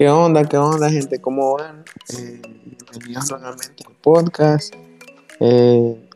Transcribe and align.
¿Qué 0.00 0.08
onda? 0.08 0.46
¿Qué 0.46 0.56
onda, 0.56 0.88
gente? 0.88 1.20
¿Cómo 1.20 1.58
van? 1.58 1.84
Eh, 2.16 2.40
bienvenidos 2.90 3.30
nuevamente 3.32 3.84
al 3.86 3.92
podcast. 4.00 4.74
Eh, 5.40 6.08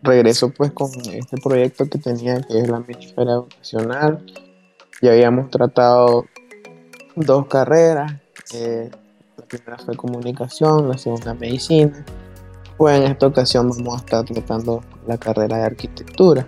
regreso 0.00 0.50
pues 0.50 0.70
con 0.70 0.88
este 1.12 1.38
proyecto 1.42 1.86
que 1.90 1.98
tenía 1.98 2.40
que 2.40 2.56
es 2.56 2.68
la 2.68 2.76
Hemisfera 2.76 3.32
Educacional. 3.32 4.24
Ya 5.02 5.10
habíamos 5.10 5.50
tratado 5.50 6.26
dos 7.16 7.46
carreras. 7.48 8.12
Eh, 8.54 8.88
la 9.36 9.44
primera 9.44 9.78
fue 9.78 9.96
comunicación, 9.96 10.88
la 10.88 10.98
segunda 10.98 11.34
medicina. 11.34 12.06
Pues 12.76 12.96
en 12.96 13.10
esta 13.10 13.26
ocasión 13.26 13.70
vamos 13.70 13.94
a 13.94 13.96
estar 13.96 14.24
tratando 14.24 14.84
la 15.08 15.18
carrera 15.18 15.56
de 15.56 15.64
arquitectura. 15.64 16.46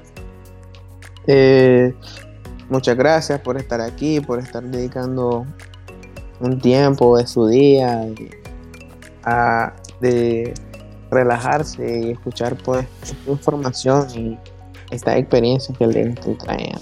muchas 2.68 2.96
gracias 2.96 3.40
por 3.40 3.56
estar 3.56 3.80
aquí, 3.80 4.20
por 4.20 4.38
estar 4.38 4.62
dedicando 4.62 5.44
un 6.40 6.58
tiempo 6.58 7.18
de 7.18 7.26
su 7.26 7.46
día 7.46 8.06
a, 9.24 9.72
de 10.00 10.54
relajarse 11.10 12.00
y 12.00 12.10
escuchar 12.12 12.56
pues 12.64 12.86
información 13.26 14.06
y 14.14 14.38
esta 14.90 15.16
experiencia 15.16 15.74
que 15.78 15.86
les 15.86 16.06
estoy 16.08 16.34
trayendo. 16.34 16.80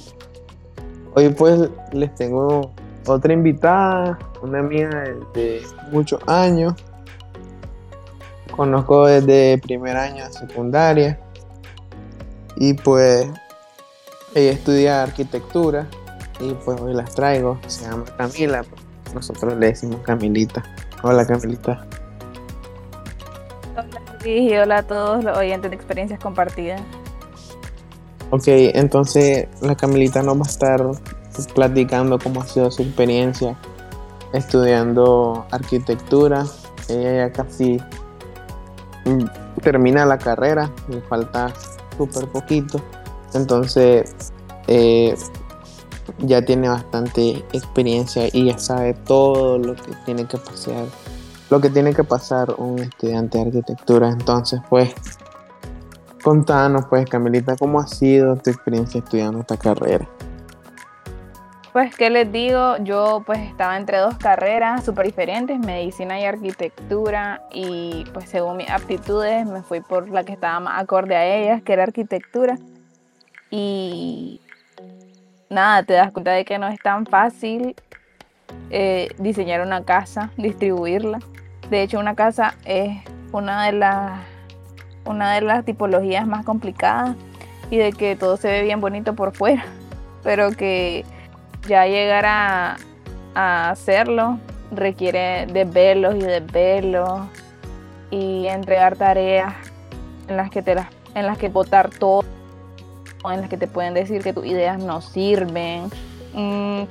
Hoy 1.14 1.30
pues 1.30 1.68
les 1.92 2.14
tengo 2.14 2.72
otra 3.06 3.32
invitada, 3.32 4.18
una 4.42 4.60
amiga 4.60 5.04
de 5.34 5.62
muchos 5.90 6.20
años. 6.26 6.74
Conozco 8.54 9.06
desde 9.06 9.58
primer 9.58 9.96
año 9.96 10.24
de 10.24 10.32
secundaria 10.32 11.18
y 12.56 12.74
pues 12.74 13.26
ella 14.34 14.52
estudia 14.52 15.02
arquitectura 15.02 15.86
y 16.40 16.54
pues 16.64 16.80
hoy 16.80 16.94
las 16.94 17.14
traigo, 17.14 17.58
se 17.66 17.84
llama 17.84 18.04
Camila. 18.16 18.64
Nosotros 19.14 19.56
le 19.56 19.66
decimos 19.66 20.00
Camilita. 20.02 20.62
Hola 21.02 21.26
Camilita. 21.26 21.86
Hola 23.72 24.08
y 24.24 24.54
hola 24.56 24.78
a 24.78 24.82
todos 24.82 25.24
los 25.24 25.36
oyentes 25.36 25.70
de 25.70 25.76
experiencias 25.76 26.20
compartidas. 26.20 26.80
Ok, 28.30 28.44
entonces 28.46 29.48
la 29.62 29.74
Camilita 29.74 30.22
nos 30.22 30.36
va 30.36 30.42
a 30.44 30.48
estar 30.48 30.80
platicando 31.54 32.18
cómo 32.18 32.42
ha 32.42 32.46
sido 32.46 32.70
su 32.70 32.82
experiencia 32.82 33.56
estudiando 34.32 35.46
arquitectura. 35.50 36.44
Ella 36.88 37.26
ya 37.26 37.32
casi 37.32 37.78
mm, 39.04 39.60
termina 39.62 40.04
la 40.04 40.18
carrera, 40.18 40.70
le 40.88 41.00
falta 41.02 41.52
súper 41.96 42.28
poquito. 42.28 42.80
Entonces, 43.34 44.32
eh, 44.66 45.14
ya 46.18 46.42
tiene 46.42 46.68
bastante 46.68 47.44
experiencia 47.52 48.28
y 48.32 48.46
ya 48.46 48.58
sabe 48.58 48.94
todo 48.94 49.58
lo 49.58 49.74
que 49.74 49.92
tiene 50.04 50.26
que 50.26 50.38
pasar, 50.38 50.86
lo 51.50 51.60
que 51.60 51.70
tiene 51.70 51.94
que 51.94 52.04
pasar 52.04 52.54
un 52.58 52.78
estudiante 52.78 53.38
de 53.38 53.44
arquitectura. 53.44 54.08
Entonces, 54.08 54.60
pues, 54.68 54.94
contanos, 56.22 56.86
pues, 56.88 57.08
Camilita, 57.08 57.56
¿cómo 57.56 57.80
ha 57.80 57.86
sido 57.86 58.36
tu 58.36 58.50
experiencia 58.50 58.98
estudiando 58.98 59.40
esta 59.40 59.56
carrera? 59.56 60.08
Pues, 61.72 61.94
¿qué 61.94 62.10
les 62.10 62.32
digo? 62.32 62.76
Yo 62.78 63.22
pues 63.24 63.38
estaba 63.38 63.76
entre 63.76 63.98
dos 63.98 64.16
carreras 64.16 64.84
súper 64.84 65.06
diferentes, 65.06 65.60
medicina 65.60 66.18
y 66.18 66.24
arquitectura, 66.24 67.42
y 67.52 68.04
pues 68.12 68.28
según 68.30 68.56
mis 68.56 68.68
aptitudes 68.68 69.46
me 69.46 69.62
fui 69.62 69.80
por 69.80 70.08
la 70.08 70.24
que 70.24 70.32
estaba 70.32 70.58
más 70.60 70.82
acorde 70.82 71.14
a 71.14 71.24
ellas, 71.24 71.62
que 71.62 71.74
era 71.74 71.84
arquitectura. 71.84 72.58
Y 73.50 74.40
nada, 75.50 75.82
te 75.82 75.94
das 75.94 76.12
cuenta 76.12 76.32
de 76.32 76.44
que 76.44 76.58
no 76.58 76.68
es 76.68 76.78
tan 76.80 77.06
fácil 77.06 77.74
eh, 78.70 79.08
diseñar 79.18 79.60
una 79.60 79.84
casa, 79.84 80.30
distribuirla. 80.36 81.18
De 81.70 81.82
hecho, 81.82 81.98
una 81.98 82.14
casa 82.14 82.54
es 82.64 82.98
una 83.32 83.66
de 83.66 83.72
las 83.72 84.20
una 85.08 85.32
de 85.32 85.40
las 85.40 85.64
tipologías 85.64 86.26
más 86.26 86.44
complicadas 86.44 87.16
y 87.70 87.78
de 87.78 87.92
que 87.92 88.14
todo 88.14 88.36
se 88.36 88.48
ve 88.48 88.62
bien 88.62 88.80
bonito 88.80 89.14
por 89.14 89.34
fuera, 89.34 89.64
pero 90.22 90.50
que 90.50 91.04
ya 91.66 91.86
llegar 91.86 92.24
a, 92.26 92.76
hacerlo 93.34 94.40
requiere 94.72 95.46
de 95.46 95.64
verlos 95.64 96.16
y 96.16 96.22
de 96.22 96.40
verlos 96.40 97.20
y 98.10 98.48
entregar 98.48 98.96
tareas 98.96 99.54
en 100.26 100.36
las 100.36 100.50
que 100.50 100.60
te 100.60 100.74
las 100.74 100.88
en 101.14 101.24
las 101.24 101.38
que 101.38 101.48
botar 101.48 101.88
todo 101.88 102.24
en 103.24 103.40
las 103.40 103.50
que 103.50 103.56
te 103.56 103.66
pueden 103.66 103.94
decir 103.94 104.22
que 104.22 104.32
tus 104.32 104.46
ideas 104.46 104.82
no 104.82 105.00
sirven. 105.00 105.90
Mm, 106.34 106.82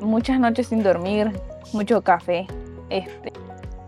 muchas 0.00 0.38
noches 0.38 0.68
sin 0.68 0.82
dormir, 0.82 1.32
mucho 1.72 2.02
café. 2.02 2.46
Este, 2.90 3.32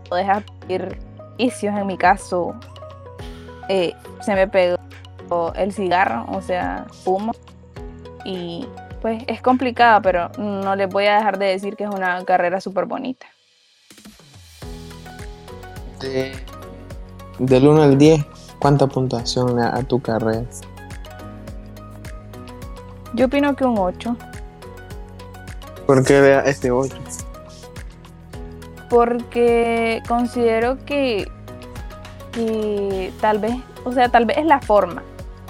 o 0.09 0.15
dejas 0.15 0.43
ir 0.67 0.97
vicios 1.37 1.75
en 1.75 1.87
mi 1.87 1.97
caso. 1.97 2.53
Eh, 3.69 3.93
se 4.21 4.35
me 4.35 4.47
pegó 4.47 4.77
el 5.55 5.71
cigarro, 5.73 6.25
o 6.29 6.41
sea, 6.41 6.85
fumo. 7.03 7.31
Y 8.25 8.67
pues 9.01 9.23
es 9.27 9.41
complicado, 9.41 10.01
pero 10.01 10.29
no 10.37 10.75
les 10.75 10.89
voy 10.89 11.05
a 11.05 11.15
dejar 11.15 11.39
de 11.39 11.47
decir 11.47 11.75
que 11.75 11.85
es 11.85 11.89
una 11.89 12.23
carrera 12.25 12.61
súper 12.61 12.85
bonita. 12.85 13.25
De, 15.99 16.33
del 17.39 17.67
1 17.67 17.81
al 17.81 17.97
10, 17.97 18.25
¿cuánta 18.59 18.87
puntuación 18.87 19.59
a 19.59 19.81
tu 19.83 20.01
carrera? 20.01 20.45
Yo 23.13 23.25
opino 23.25 23.55
que 23.55 23.65
un 23.65 23.77
8. 23.77 24.15
¿Por 25.85 26.03
qué 26.05 26.21
vea 26.21 26.41
este 26.41 26.71
8? 26.71 26.95
Porque 28.89 30.01
considero 30.07 30.77
que, 30.85 31.29
que 32.31 33.11
tal 33.19 33.39
vez, 33.39 33.55
o 33.83 33.91
sea, 33.91 34.09
tal 34.09 34.25
vez 34.25 34.37
es 34.37 34.45
la 34.45 34.61
forma. 34.61 35.03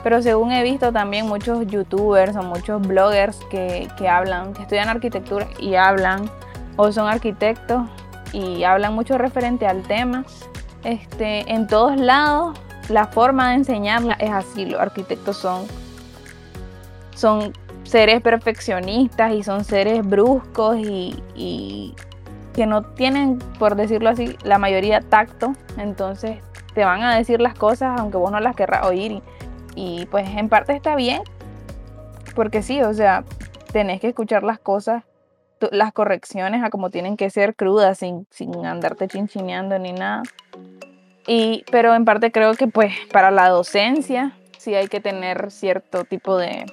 Pero 0.03 0.21
según 0.21 0.51
he 0.51 0.63
visto 0.63 0.91
también 0.91 1.27
muchos 1.27 1.67
youtubers 1.67 2.35
o 2.35 2.41
muchos 2.41 2.81
bloggers 2.81 3.37
que, 3.51 3.87
que 3.97 4.09
hablan, 4.09 4.53
que 4.53 4.63
estudian 4.63 4.89
arquitectura 4.89 5.47
y 5.59 5.75
hablan, 5.75 6.29
o 6.77 6.91
son 6.91 7.07
arquitectos 7.07 7.83
y 8.33 8.63
hablan 8.63 8.95
mucho 8.95 9.17
referente 9.17 9.67
al 9.67 9.83
tema, 9.83 10.25
este, 10.83 11.51
en 11.51 11.67
todos 11.67 11.99
lados 11.99 12.57
la 12.89 13.07
forma 13.07 13.49
de 13.49 13.55
enseñarla 13.55 14.13
es 14.13 14.31
así, 14.31 14.65
los 14.65 14.81
arquitectos 14.81 15.37
son 15.37 15.65
son 17.15 17.53
seres 17.83 18.21
perfeccionistas 18.21 19.33
y 19.33 19.43
son 19.43 19.63
seres 19.63 20.05
bruscos 20.05 20.77
y, 20.77 21.95
que 22.53 22.65
no 22.65 22.83
tienen, 22.83 23.39
por 23.59 23.75
decirlo 23.75 24.09
así, 24.09 24.37
la 24.43 24.57
mayoría 24.57 24.99
tacto. 24.99 25.53
Entonces 25.77 26.39
te 26.73 26.83
van 26.83 27.01
a 27.01 27.15
decir 27.15 27.39
las 27.39 27.53
cosas 27.53 27.97
aunque 27.99 28.17
vos 28.17 28.31
no 28.31 28.39
las 28.39 28.55
querrás 28.55 28.85
oír. 28.85 29.21
Y, 29.75 30.05
pues 30.07 30.27
en 30.29 30.49
parte 30.49 30.73
está 30.73 30.95
bien, 30.95 31.21
porque 32.35 32.61
sí, 32.61 32.81
o 32.81 32.93
sea, 32.93 33.23
tenés 33.71 34.01
que 34.01 34.09
escuchar 34.09 34.43
las 34.43 34.59
cosas, 34.59 35.03
las 35.71 35.93
correcciones 35.93 36.61
a 36.61 36.69
como 36.69 36.89
tienen 36.89 37.15
que 37.15 37.29
ser 37.29 37.55
crudas, 37.55 37.99
sin, 37.99 38.27
sin 38.31 38.65
andarte 38.65 39.07
chinchineando 39.07 39.79
ni 39.79 39.93
nada. 39.93 40.23
Y, 41.25 41.63
pero 41.71 41.95
en 41.95 42.03
parte 42.03 42.31
creo 42.33 42.55
que 42.55 42.67
pues 42.67 42.93
para 43.13 43.31
la 43.31 43.47
docencia 43.47 44.33
sí 44.57 44.75
hay 44.75 44.87
que 44.87 44.99
tener 44.99 45.51
cierto 45.51 46.03
tipo 46.03 46.37
de, 46.37 46.65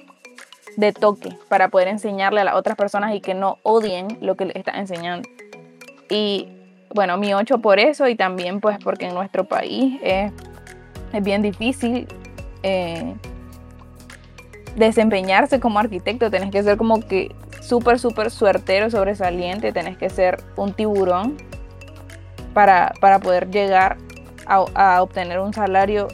de 0.79 0.93
toque 0.93 1.37
para 1.49 1.67
poder 1.67 1.89
enseñarle 1.89 2.39
a 2.39 2.45
las 2.45 2.55
otras 2.55 2.77
personas 2.77 3.13
y 3.13 3.19
que 3.19 3.33
no 3.33 3.57
odien 3.63 4.17
lo 4.21 4.35
que 4.35 4.45
les 4.45 4.55
está 4.55 4.71
enseñando. 4.71 5.27
Y 6.09 6.47
bueno, 6.95 7.17
mi 7.17 7.33
8 7.33 7.59
por 7.59 7.79
eso 7.79 8.07
y 8.07 8.15
también 8.15 8.61
pues 8.61 8.77
porque 8.81 9.07
en 9.07 9.13
nuestro 9.13 9.43
país 9.43 9.99
es, 10.01 10.31
es 11.11 11.23
bien 11.23 11.41
difícil 11.41 12.07
eh, 12.63 13.13
desempeñarse 14.77 15.59
como 15.59 15.79
arquitecto, 15.79 16.31
tenés 16.31 16.49
que 16.49 16.63
ser 16.63 16.77
como 16.77 17.01
que 17.01 17.35
súper, 17.59 17.99
súper 17.99 18.31
suertero, 18.31 18.89
sobresaliente, 18.89 19.73
tenés 19.73 19.97
que 19.97 20.09
ser 20.09 20.41
un 20.55 20.71
tiburón 20.71 21.35
para, 22.53 22.93
para 23.01 23.19
poder 23.19 23.51
llegar 23.51 23.97
a, 24.45 24.63
a 24.75 25.03
obtener 25.03 25.39
un 25.39 25.53
salario 25.53 26.07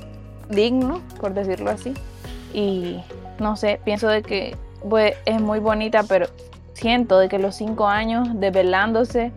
digno, 0.49 1.03
por 1.21 1.35
decirlo 1.35 1.69
así. 1.69 1.93
Y 2.51 2.99
no 3.39 3.55
sé, 3.55 3.79
pienso 3.83 4.07
de 4.07 4.21
que 4.21 4.55
pues, 4.87 5.15
es 5.25 5.41
muy 5.41 5.59
bonita, 5.59 6.03
pero 6.03 6.27
siento 6.73 7.19
de 7.19 7.29
que 7.29 7.39
los 7.39 7.55
cinco 7.55 7.87
años 7.87 8.27
desvelándose 8.33 9.31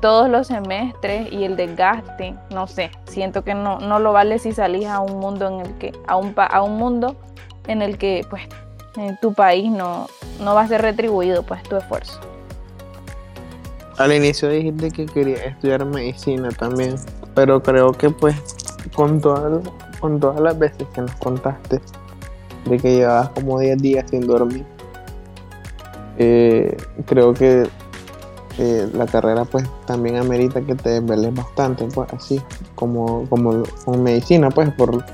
todos 0.00 0.28
los 0.28 0.48
semestres 0.48 1.32
y 1.32 1.44
el 1.44 1.56
desgaste, 1.56 2.34
no 2.50 2.66
sé, 2.66 2.90
siento 3.06 3.42
que 3.42 3.54
no, 3.54 3.78
no 3.78 3.98
lo 3.98 4.12
vale 4.12 4.38
si 4.38 4.52
salís 4.52 4.86
a 4.86 5.00
un 5.00 5.18
mundo 5.18 5.48
en 5.48 5.66
el 5.66 5.78
que, 5.78 5.92
a 6.06 6.16
un, 6.16 6.34
a 6.36 6.62
un 6.62 6.76
mundo 6.76 7.16
en 7.66 7.80
el 7.80 7.96
que 7.96 8.26
pues 8.28 8.42
en 8.96 9.18
tu 9.20 9.32
país 9.32 9.70
no, 9.70 10.06
no 10.40 10.54
va 10.54 10.62
a 10.62 10.68
ser 10.68 10.82
retribuido 10.82 11.42
pues 11.42 11.62
tu 11.62 11.76
esfuerzo. 11.76 12.20
Al 13.96 14.12
inicio 14.12 14.48
dijiste 14.48 14.90
que 14.90 15.06
quería 15.06 15.42
estudiar 15.44 15.84
medicina 15.84 16.50
también, 16.50 16.96
pero 17.34 17.62
creo 17.62 17.92
que 17.92 18.10
pues 18.10 18.36
con 18.94 19.20
todas, 19.20 19.66
con 20.00 20.20
todas 20.20 20.40
las 20.40 20.58
veces 20.58 20.86
que 20.94 21.00
nos 21.00 21.14
contaste, 21.16 21.80
de 22.66 22.78
que 22.78 22.96
llevabas 22.96 23.30
como 23.30 23.58
10 23.58 23.78
días 23.78 24.10
sin 24.10 24.26
dormir. 24.26 24.64
Eh, 26.18 26.76
creo 27.06 27.34
que 27.34 27.68
eh, 28.58 28.88
la 28.92 29.06
carrera 29.06 29.44
pues 29.44 29.68
también 29.84 30.16
amerita 30.16 30.60
que 30.60 30.74
te 30.74 31.00
desveles 31.00 31.34
bastante, 31.34 31.86
pues 31.92 32.12
así, 32.12 32.40
como, 32.76 33.28
como 33.28 33.64
con 33.84 34.02
medicina, 34.02 34.48
pues 34.50 34.72
por, 34.74 35.04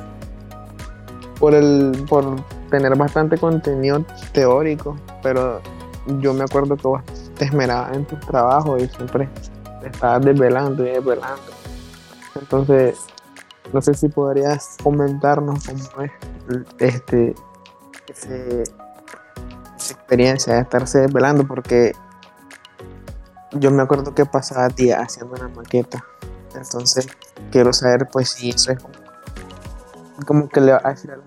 por, 1.38 1.55
el, 1.55 2.05
por 2.08 2.37
tener 2.70 2.97
bastante 2.97 3.38
contenido 3.38 4.05
teórico, 4.32 4.97
pero 5.23 5.61
yo 6.19 6.35
me 6.35 6.44
acuerdo 6.44 6.76
que 6.76 6.87
vos 6.87 7.02
te 7.38 7.47
esmerabas 7.47 7.97
en 7.97 8.05
tu 8.05 8.17
trabajo 8.17 8.76
y 8.76 8.87
siempre 8.88 9.29
estabas 9.85 10.23
desvelando 10.23 10.85
y 10.85 10.91
desvelando. 10.91 11.61
Entonces, 12.38 12.99
no 13.72 13.81
sé 13.81 13.94
si 13.94 14.08
podrías 14.08 14.76
comentarnos 14.82 15.64
cómo 15.67 16.02
es 16.02 16.12
este, 16.78 17.34
experiencia 19.76 20.55
de 20.55 20.61
estarse 20.61 21.00
desvelando, 21.00 21.46
porque 21.46 21.93
yo 23.52 23.70
me 23.70 23.82
acuerdo 23.82 24.14
que 24.14 24.26
pasaba 24.26 24.69
día 24.69 25.00
haciendo 25.00 25.34
una 25.34 25.49
maqueta. 25.49 26.05
Entonces, 26.55 27.08
quiero 27.50 27.72
saber, 27.72 28.08
pues, 28.11 28.31
si 28.31 28.50
eso 28.50 28.72
es 28.72 28.78
como, 30.26 30.49
que 30.49 30.61
le 30.61 30.73
va 30.73 30.81
a 30.84 30.90
decir 30.90 31.11
algo 31.11 31.25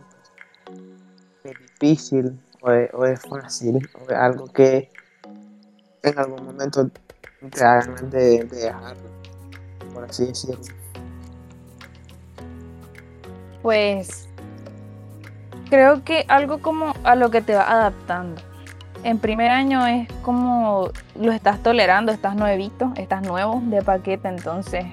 difícil 1.80 2.39
o 2.62 2.72
es, 2.72 3.22
fácil 3.22 3.89
o 3.96 4.12
es 4.12 4.18
algo 4.18 4.46
que 4.48 4.89
en 6.01 6.19
algún 6.19 6.46
momento 6.46 6.89
te 7.51 7.63
hagan 7.63 8.10
de, 8.10 8.44
de 8.46 8.57
dejarlo, 8.57 9.10
por 9.94 10.06
así 10.06 10.28
decirlo. 10.28 10.83
Pues 13.63 14.30
creo 15.71 16.04
que 16.04 16.25
algo 16.27 16.60
como 16.60 16.94
a 17.04 17.15
lo 17.15 17.31
que 17.31 17.42
te 17.42 17.56
va 17.56 17.63
adaptando. 17.63 18.39
En 19.04 19.18
primer 19.18 19.50
año 19.50 19.88
es 19.88 20.07
como 20.21 20.89
lo 21.19 21.31
estás 21.31 21.63
tolerando, 21.63 22.12
estás 22.12 22.36
nuevito, 22.36 22.94
estás 22.95 23.24
nuevo 23.24 23.60
de 23.65 23.81
paquete, 23.81 24.27
entonces 24.27 24.86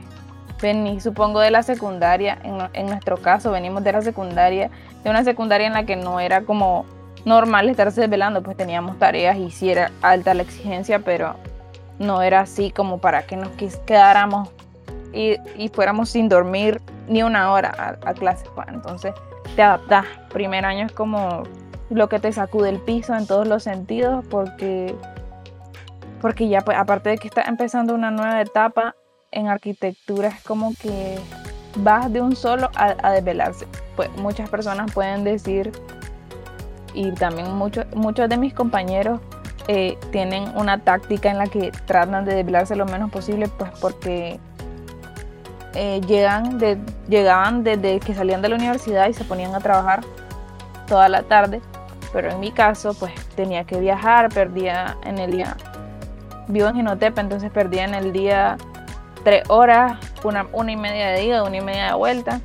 vení, 0.60 1.00
supongo 1.00 1.40
de 1.40 1.50
la 1.50 1.62
secundaria, 1.62 2.38
en, 2.42 2.86
nuestro 2.86 3.18
caso 3.18 3.50
venimos 3.50 3.84
de 3.84 3.92
la 3.92 4.02
secundaria, 4.02 4.70
de 5.04 5.10
una 5.10 5.22
secundaria 5.22 5.66
en 5.66 5.74
la 5.74 5.84
que 5.84 5.96
no 5.96 6.18
era 6.18 6.42
como 6.42 6.86
normal 7.24 7.68
estarse 7.68 8.00
desvelando, 8.00 8.42
pues 8.42 8.56
teníamos 8.56 8.98
tareas 8.98 9.36
y 9.36 9.50
sí 9.50 9.70
era 9.70 9.90
alta 10.02 10.34
la 10.34 10.42
exigencia, 10.42 11.00
pero 11.00 11.36
no 11.98 12.22
era 12.22 12.40
así 12.40 12.70
como 12.70 12.98
para 12.98 13.26
que 13.26 13.36
nos 13.36 13.50
quedáramos 13.86 14.48
y, 15.12 15.36
fuéramos 15.72 16.08
sin 16.10 16.28
dormir 16.28 16.80
ni 17.08 17.22
una 17.22 17.52
hora 17.52 17.98
a, 18.04 18.14
clases. 18.14 18.48
Pues. 18.54 18.68
entonces 18.68 19.14
te 19.56 19.62
adaptas. 19.62 20.06
Primer 20.32 20.64
año 20.64 20.86
es 20.86 20.92
como 20.92 21.42
lo 21.90 22.08
que 22.08 22.20
te 22.20 22.32
sacude 22.32 22.68
el 22.68 22.78
piso 22.80 23.14
en 23.14 23.26
todos 23.26 23.46
los 23.46 23.64
sentidos 23.64 24.24
porque, 24.30 24.94
porque 26.20 26.48
ya 26.48 26.60
pues, 26.60 26.78
aparte 26.78 27.10
de 27.10 27.18
que 27.18 27.28
estás 27.28 27.48
empezando 27.48 27.94
una 27.94 28.10
nueva 28.10 28.40
etapa 28.40 28.94
en 29.32 29.48
arquitectura 29.48 30.28
es 30.28 30.42
como 30.42 30.72
que 30.80 31.18
vas 31.76 32.12
de 32.12 32.20
un 32.20 32.36
solo 32.36 32.70
a, 32.74 33.12
desvelarse. 33.12 33.66
Pues 33.96 34.10
muchas 34.16 34.48
personas 34.48 34.92
pueden 34.92 35.24
decir 35.24 35.72
y 36.94 37.12
también 37.12 37.54
muchos 37.54 37.86
muchos 37.94 38.28
de 38.28 38.36
mis 38.36 38.52
compañeros 38.52 39.20
eh, 39.68 39.96
tienen 40.10 40.56
una 40.56 40.78
táctica 40.78 41.30
en 41.30 41.38
la 41.38 41.46
que 41.46 41.70
tratan 41.86 42.24
de 42.24 42.34
desvelarse 42.34 42.74
lo 42.74 42.86
menos 42.86 43.10
posible, 43.10 43.48
pues 43.48 43.70
porque 43.80 44.40
eh, 45.74 46.00
llegan 46.06 46.58
llegaban 47.08 47.62
desde 47.62 48.00
que 48.00 48.14
salían 48.14 48.42
de 48.42 48.48
la 48.48 48.56
universidad 48.56 49.08
y 49.08 49.12
se 49.12 49.24
ponían 49.24 49.54
a 49.54 49.60
trabajar 49.60 50.00
toda 50.86 51.08
la 51.08 51.22
tarde, 51.22 51.60
pero 52.12 52.30
en 52.30 52.40
mi 52.40 52.50
caso 52.50 52.94
pues 52.94 53.12
tenía 53.36 53.64
que 53.64 53.78
viajar, 53.78 54.28
perdía 54.30 54.96
en 55.04 55.18
el 55.18 55.30
día, 55.30 55.56
vivo 56.48 56.68
en 56.68 56.74
Ginotepa, 56.74 57.20
entonces 57.20 57.50
perdía 57.50 57.84
en 57.84 57.94
el 57.94 58.12
día 58.12 58.56
tres 59.22 59.48
horas, 59.48 59.98
una, 60.24 60.46
una 60.52 60.72
y 60.72 60.76
media 60.76 61.08
de 61.10 61.24
ida, 61.24 61.44
una 61.44 61.56
y 61.56 61.60
media 61.60 61.86
de 61.86 61.94
vuelta, 61.94 62.40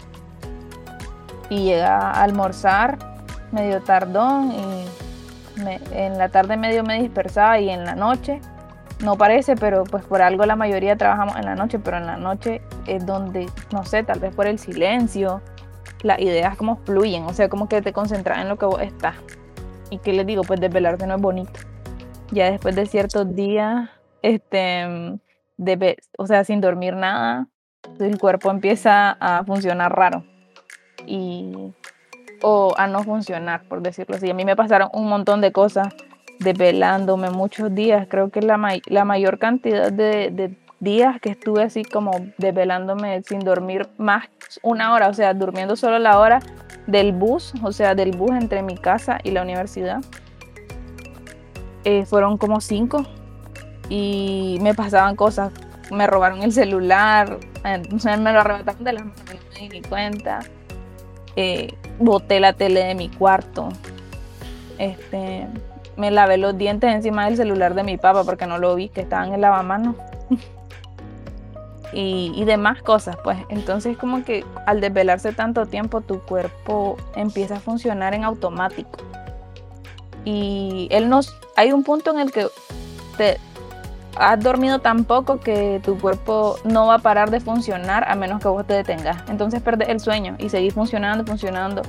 y 1.50 1.64
llegaba 1.66 2.12
a 2.12 2.24
almorzar 2.24 2.98
medio 3.52 3.82
tardón 3.82 4.52
y 4.52 4.86
en 5.92 6.18
la 6.18 6.30
tarde 6.30 6.58
medio 6.58 6.84
me 6.84 7.02
dispersaba 7.02 7.60
y 7.60 7.70
en 7.70 7.86
la 7.86 7.96
noche 7.96 8.42
no 9.00 9.18
parece, 9.18 9.56
pero 9.56 9.84
pues 9.84 10.06
por 10.06 10.22
algo 10.22 10.46
la 10.46 10.56
mayoría 10.56 10.96
trabajamos 10.96 11.36
en 11.38 11.46
la 11.46 11.56
noche, 11.56 11.80
pero 11.80 11.98
en 11.98 12.06
la 12.06 12.18
noche 12.18 12.62
es 12.88 13.06
donde, 13.06 13.48
no 13.72 13.84
sé, 13.84 14.04
tal 14.04 14.20
vez 14.20 14.34
por 14.34 14.48
el 14.48 14.60
silencio, 14.60 15.42
las 16.02 16.20
ideas 16.20 16.56
como 16.56 16.78
fluyen, 16.78 17.24
o 17.24 17.34
sea, 17.34 17.50
como 17.50 17.68
que 17.68 17.82
te 17.82 17.94
concentras 17.94 18.40
en 18.40 18.50
lo 18.50 18.58
que 18.58 18.66
vos 18.66 18.82
estás. 18.82 19.16
¿Y 19.90 20.00
qué 20.00 20.14
les 20.14 20.26
digo? 20.26 20.44
Pues 20.44 20.60
desvelarte 20.60 21.06
no 21.08 21.16
es 21.16 21.22
bonito. 21.22 21.60
Ya 22.32 22.50
después 22.50 22.76
de 22.76 22.86
ciertos 22.86 23.36
días, 23.36 23.90
este, 24.22 25.18
de, 25.58 25.98
o 26.18 26.26
sea, 26.26 26.44
sin 26.44 26.62
dormir 26.62 26.96
nada, 26.96 27.48
el 28.00 28.18
cuerpo 28.18 28.50
empieza 28.50 29.12
a 29.12 29.44
funcionar 29.44 29.96
raro. 29.96 30.24
Y 31.06 31.74
o 32.42 32.74
a 32.78 32.88
no 32.88 33.04
funcionar, 33.04 33.64
por 33.68 33.82
decirlo 33.82 34.16
así. 34.16 34.30
A 34.30 34.34
mí 34.34 34.46
me 34.46 34.56
pasaron 34.56 34.90
un 34.94 35.08
montón 35.08 35.42
de 35.42 35.52
cosas 35.52 35.94
desvelándome 36.40 37.30
muchos 37.30 37.74
días. 37.74 38.08
Creo 38.10 38.30
que 38.30 38.42
la, 38.42 38.60
la 38.88 39.06
mayor 39.06 39.40
cantidad 39.40 39.92
de, 39.92 40.56
días 40.80 41.20
que 41.22 41.30
estuve 41.30 41.64
así 41.64 41.84
como 41.84 42.12
desvelándome 42.38 43.24
sin 43.24 43.40
dormir 43.40 43.88
más 43.98 44.26
una 44.62 44.94
hora, 44.94 45.08
o 45.10 45.14
sea, 45.14 45.34
durmiendo 45.34 45.76
solo 45.76 46.00
la 46.00 46.20
hora 46.20 46.40
del 46.86 47.14
bus, 47.14 47.54
o 47.64 47.72
sea, 47.72 47.96
del 47.96 48.12
bus 48.12 48.32
entre 48.32 48.62
mi 48.62 48.78
casa 48.78 49.20
y 49.24 49.32
la 49.32 49.42
universidad. 49.42 50.04
Eh, 51.84 52.06
fueron 52.06 52.38
como 52.38 52.62
cinco 52.62 53.06
y 53.90 54.58
me 54.62 54.74
pasaban 54.74 55.16
cosas. 55.16 55.52
Me 55.92 56.08
robaron 56.08 56.42
el 56.42 56.52
celular, 56.52 57.38
entonces 57.64 58.20
me 58.20 58.34
lo 58.34 58.40
arrebataron 58.40 58.84
de 58.84 58.94
las 58.94 59.06
manos, 59.06 59.24
no 59.28 59.62
me 59.62 59.70
di 59.70 59.82
cuenta. 59.82 60.40
Eh, 61.36 61.74
boté 62.00 62.40
la 62.40 62.54
tele 62.54 62.84
de 62.84 62.96
mi 62.96 63.10
cuarto. 63.10 63.70
Este, 64.78 65.48
me 65.98 66.12
lavé 66.12 66.38
los 66.38 66.58
dientes 66.58 66.94
encima 66.94 67.26
del 67.26 67.38
celular 67.38 67.74
de 67.74 67.84
mi 67.84 67.98
papá 67.98 68.24
porque 68.24 68.48
no 68.48 68.58
lo 68.58 68.76
vi, 68.76 68.90
que 68.90 69.02
estaba 69.02 69.26
en 69.26 69.34
el 69.34 69.42
lavamanos. 69.42 69.96
y, 71.94 72.32
y 72.36 72.46
demás 72.46 72.82
cosas, 72.82 73.18
pues. 73.24 73.38
Entonces 73.50 73.98
como 73.98 74.24
que 74.24 74.46
al 74.66 74.82
desvelarse 74.82 75.32
tanto 75.32 75.66
tiempo 75.66 76.02
tu 76.02 76.20
cuerpo 76.22 76.98
empieza 77.16 77.58
a 77.58 77.60
funcionar 77.60 78.14
en 78.14 78.24
automático. 78.24 79.00
Y 80.26 80.88
él 80.92 81.10
nos... 81.10 81.38
Hay 81.56 81.72
un 81.72 81.84
punto 81.84 82.12
en 82.12 82.20
el 82.20 82.32
que 82.32 82.48
te 83.18 83.38
has 84.18 84.40
dormido 84.40 84.80
tan 84.80 85.04
poco 85.04 85.40
que 85.40 85.82
tu 85.84 85.98
cuerpo 85.98 86.58
no 86.64 86.88
va 86.88 86.96
a 86.96 87.00
parar 87.00 87.32
de 87.32 87.40
funcionar 87.40 88.10
a 88.10 88.16
menos 88.16 88.42
que 88.42 88.48
vos 88.48 88.66
te 88.66 88.74
detengas. 88.74 89.24
Entonces 89.30 89.62
perdes 89.62 89.90
el 89.90 90.00
sueño 90.00 90.36
y 90.40 90.50
seguís 90.50 90.74
funcionando, 90.74 91.26
funcionando 91.26 91.82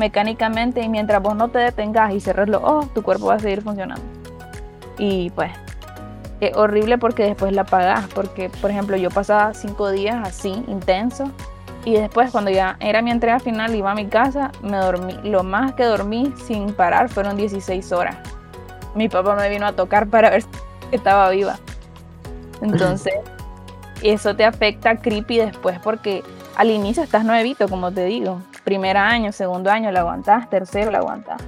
mecánicamente 0.00 0.80
y 0.80 0.88
mientras 0.88 1.22
vos 1.22 1.36
no 1.36 1.48
te 1.48 1.58
detengas 1.58 2.12
y 2.12 2.20
cerres 2.20 2.48
los 2.48 2.62
ojos, 2.62 2.92
tu 2.92 3.02
cuerpo 3.02 3.26
va 3.26 3.34
a 3.34 3.38
seguir 3.38 3.62
funcionando. 3.62 4.02
Y 4.98 5.30
pues 5.30 5.52
es 6.40 6.56
horrible 6.56 6.98
porque 6.98 7.24
después 7.24 7.52
la 7.52 7.62
apagás, 7.62 8.08
porque 8.14 8.48
por 8.48 8.70
ejemplo 8.70 8.96
yo 8.96 9.10
pasaba 9.10 9.54
cinco 9.54 9.90
días 9.90 10.16
así, 10.26 10.64
intenso, 10.66 11.30
y 11.84 11.92
después 11.92 12.30
cuando 12.30 12.50
ya 12.50 12.76
era 12.80 13.02
mi 13.02 13.10
entrega 13.10 13.38
final, 13.38 13.74
iba 13.74 13.90
a 13.90 13.94
mi 13.94 14.06
casa, 14.06 14.50
me 14.62 14.76
dormí, 14.78 15.14
lo 15.22 15.44
más 15.44 15.74
que 15.74 15.84
dormí 15.84 16.32
sin 16.46 16.72
parar 16.72 17.08
fueron 17.08 17.36
16 17.36 17.92
horas. 17.92 18.16
Mi 18.94 19.08
papá 19.08 19.36
me 19.36 19.48
vino 19.48 19.66
a 19.66 19.72
tocar 19.72 20.08
para 20.08 20.30
ver 20.30 20.42
si 20.42 20.48
estaba 20.92 21.30
viva. 21.30 21.58
Entonces, 22.60 23.14
eso 24.02 24.34
te 24.34 24.44
afecta 24.44 24.96
creepy 24.96 25.38
después 25.38 25.78
porque 25.78 26.22
al 26.56 26.70
inicio 26.70 27.02
estás 27.02 27.24
nuevito, 27.24 27.68
como 27.68 27.90
te 27.92 28.04
digo. 28.04 28.42
Primer 28.64 28.96
año, 28.96 29.32
segundo 29.32 29.70
año 29.70 29.90
la 29.90 30.00
aguantás, 30.00 30.48
tercero 30.50 30.90
la 30.90 30.98
aguantás. 30.98 31.42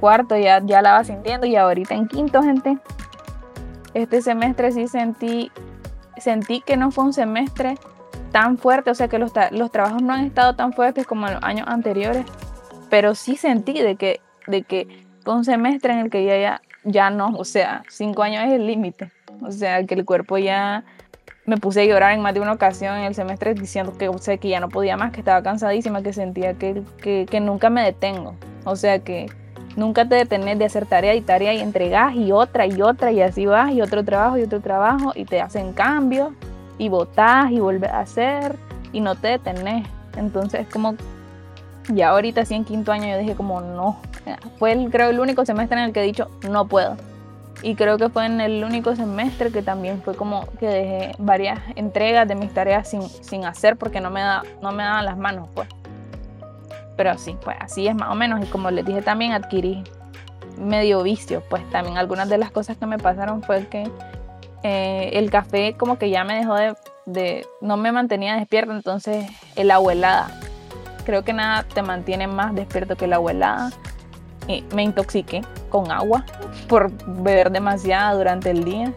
Cuarto 0.00 0.36
ya, 0.36 0.60
ya 0.64 0.82
la 0.82 0.92
vas 0.92 1.06
sintiendo 1.06 1.46
y 1.46 1.56
ahorita 1.56 1.94
en 1.94 2.08
quinto, 2.08 2.42
gente. 2.42 2.78
Este 3.94 4.22
semestre 4.22 4.72
sí 4.72 4.86
sentí, 4.88 5.50
sentí 6.16 6.60
que 6.60 6.76
no 6.76 6.90
fue 6.90 7.04
un 7.04 7.12
semestre 7.12 7.76
tan 8.30 8.58
fuerte, 8.58 8.90
o 8.90 8.94
sea 8.94 9.08
que 9.08 9.18
los, 9.18 9.32
los 9.50 9.70
trabajos 9.70 10.02
no 10.02 10.12
han 10.12 10.24
estado 10.24 10.54
tan 10.54 10.72
fuertes 10.72 11.06
como 11.06 11.26
en 11.26 11.34
los 11.34 11.42
años 11.42 11.66
anteriores, 11.68 12.24
pero 12.88 13.14
sí 13.14 13.36
sentí 13.36 13.72
de 13.72 13.96
que, 13.96 14.20
de 14.46 14.62
que 14.62 15.04
fue 15.24 15.34
un 15.34 15.44
semestre 15.44 15.92
en 15.92 15.98
el 16.00 16.10
que 16.10 16.24
ya, 16.24 16.38
ya, 16.38 16.62
ya 16.84 17.10
no, 17.10 17.28
o 17.36 17.44
sea, 17.44 17.82
cinco 17.88 18.22
años 18.22 18.44
es 18.44 18.52
el 18.52 18.66
límite, 18.66 19.10
o 19.42 19.50
sea 19.50 19.84
que 19.84 19.94
el 19.94 20.04
cuerpo 20.04 20.38
ya 20.38 20.84
me 21.50 21.56
puse 21.56 21.82
a 21.82 21.84
llorar 21.84 22.12
en 22.12 22.22
más 22.22 22.32
de 22.32 22.38
una 22.38 22.52
ocasión 22.52 22.96
en 22.96 23.06
el 23.06 23.14
semestre 23.16 23.54
diciendo 23.54 23.98
que, 23.98 24.08
o 24.08 24.18
sea, 24.18 24.36
que 24.36 24.48
ya 24.48 24.60
no 24.60 24.68
podía 24.68 24.96
más, 24.96 25.10
que 25.10 25.18
estaba 25.18 25.42
cansadísima, 25.42 26.00
que 26.00 26.12
sentía 26.12 26.54
que, 26.54 26.84
que, 27.02 27.40
nunca 27.40 27.70
me 27.70 27.82
detengo. 27.82 28.36
O 28.64 28.76
sea, 28.76 29.00
que 29.00 29.26
nunca 29.74 30.08
te 30.08 30.14
detenés 30.14 30.60
de 30.60 30.66
hacer 30.66 30.86
tarea 30.86 31.12
y 31.16 31.22
tarea 31.22 31.52
y 31.52 31.58
entregas 31.58 32.14
y 32.14 32.30
otra 32.30 32.66
y 32.66 32.80
otra 32.80 33.10
y 33.10 33.20
así 33.20 33.46
vas 33.46 33.72
y 33.72 33.82
otro 33.82 34.04
trabajo 34.04 34.38
y 34.38 34.42
otro 34.42 34.60
trabajo 34.60 35.10
y 35.16 35.24
te 35.24 35.40
hacen 35.40 35.72
cambios 35.72 36.30
y 36.78 36.88
votás 36.88 37.50
y 37.50 37.58
vuelves 37.58 37.90
a 37.90 37.98
hacer 37.98 38.54
y 38.92 39.00
no 39.00 39.16
te 39.16 39.26
detenés. 39.26 39.88
Entonces, 40.16 40.68
como 40.72 40.94
ya 41.88 42.10
ahorita 42.10 42.44
sí 42.44 42.54
en 42.54 42.64
quinto 42.64 42.92
año 42.92 43.08
yo 43.08 43.18
dije 43.18 43.34
como 43.34 43.60
no. 43.60 43.98
Fue 44.60 44.70
el, 44.70 44.88
creo 44.88 45.10
el 45.10 45.18
único 45.18 45.44
semestre 45.44 45.80
en 45.80 45.86
el 45.86 45.92
que 45.92 46.00
he 46.00 46.04
dicho 46.04 46.30
no 46.48 46.68
puedo. 46.68 46.96
Y 47.62 47.74
creo 47.74 47.98
que 47.98 48.08
fue 48.08 48.26
en 48.26 48.40
el 48.40 48.64
único 48.64 48.96
semestre 48.96 49.50
que 49.50 49.62
también 49.62 50.02
fue 50.02 50.14
como 50.14 50.46
que 50.58 50.66
dejé 50.66 51.12
varias 51.18 51.58
entregas 51.76 52.26
de 52.26 52.34
mis 52.34 52.52
tareas 52.52 52.88
sin, 52.88 53.02
sin 53.02 53.44
hacer 53.44 53.76
porque 53.76 54.00
no 54.00 54.10
me, 54.10 54.20
da, 54.20 54.42
no 54.62 54.72
me 54.72 54.82
daban 54.82 55.04
las 55.04 55.18
manos, 55.18 55.48
pues. 55.54 55.68
Pero 56.96 57.16
sí, 57.18 57.36
pues 57.42 57.56
así 57.60 57.86
es 57.86 57.94
más 57.94 58.10
o 58.10 58.14
menos. 58.14 58.42
Y 58.42 58.46
como 58.46 58.70
les 58.70 58.84
dije 58.84 59.02
también, 59.02 59.32
adquirí 59.32 59.84
medio 60.58 61.02
vicio, 61.02 61.42
pues 61.48 61.68
también 61.70 61.98
algunas 61.98 62.28
de 62.28 62.38
las 62.38 62.50
cosas 62.50 62.76
que 62.76 62.86
me 62.86 62.98
pasaron 62.98 63.42
fue 63.42 63.66
que 63.68 63.90
eh, 64.62 65.10
el 65.14 65.30
café 65.30 65.74
como 65.76 65.98
que 65.98 66.10
ya 66.10 66.24
me 66.24 66.36
dejó 66.36 66.54
de, 66.54 66.74
de, 67.06 67.46
no 67.60 67.76
me 67.76 67.92
mantenía 67.92 68.36
despierta, 68.36 68.72
entonces 68.72 69.26
el 69.56 69.70
abuelada, 69.70 70.30
creo 71.04 71.24
que 71.24 71.32
nada 71.32 71.62
te 71.62 71.82
mantiene 71.82 72.26
más 72.26 72.54
despierto 72.54 72.96
que 72.96 73.06
la 73.06 73.16
abuelada. 73.16 73.70
Y 74.48 74.64
me 74.74 74.82
intoxiqué 74.82 75.42
con 75.70 75.90
agua 75.90 76.24
por 76.68 76.90
beber 77.22 77.50
demasiada 77.50 78.12
durante 78.14 78.50
el 78.50 78.64
día 78.64 78.92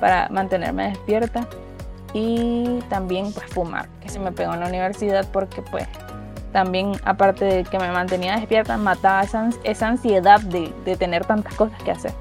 para 0.00 0.28
mantenerme 0.30 0.88
despierta 0.88 1.46
y 2.14 2.80
también 2.88 3.32
pues 3.32 3.46
fumar, 3.50 3.88
que 4.00 4.08
se 4.08 4.18
me 4.18 4.32
pegó 4.32 4.54
en 4.54 4.60
la 4.60 4.68
universidad 4.68 5.26
porque 5.32 5.62
pues 5.62 5.86
también 6.52 6.92
aparte 7.04 7.44
de 7.44 7.64
que 7.64 7.78
me 7.78 7.90
mantenía 7.90 8.36
despierta, 8.36 8.76
mataba 8.76 9.22
esa, 9.22 9.50
esa 9.64 9.88
ansiedad 9.88 10.40
de, 10.40 10.72
de, 10.84 10.96
tener 10.96 11.24
tantas 11.24 11.54
cosas 11.54 11.82
que 11.82 11.90
hacer. 11.90 12.12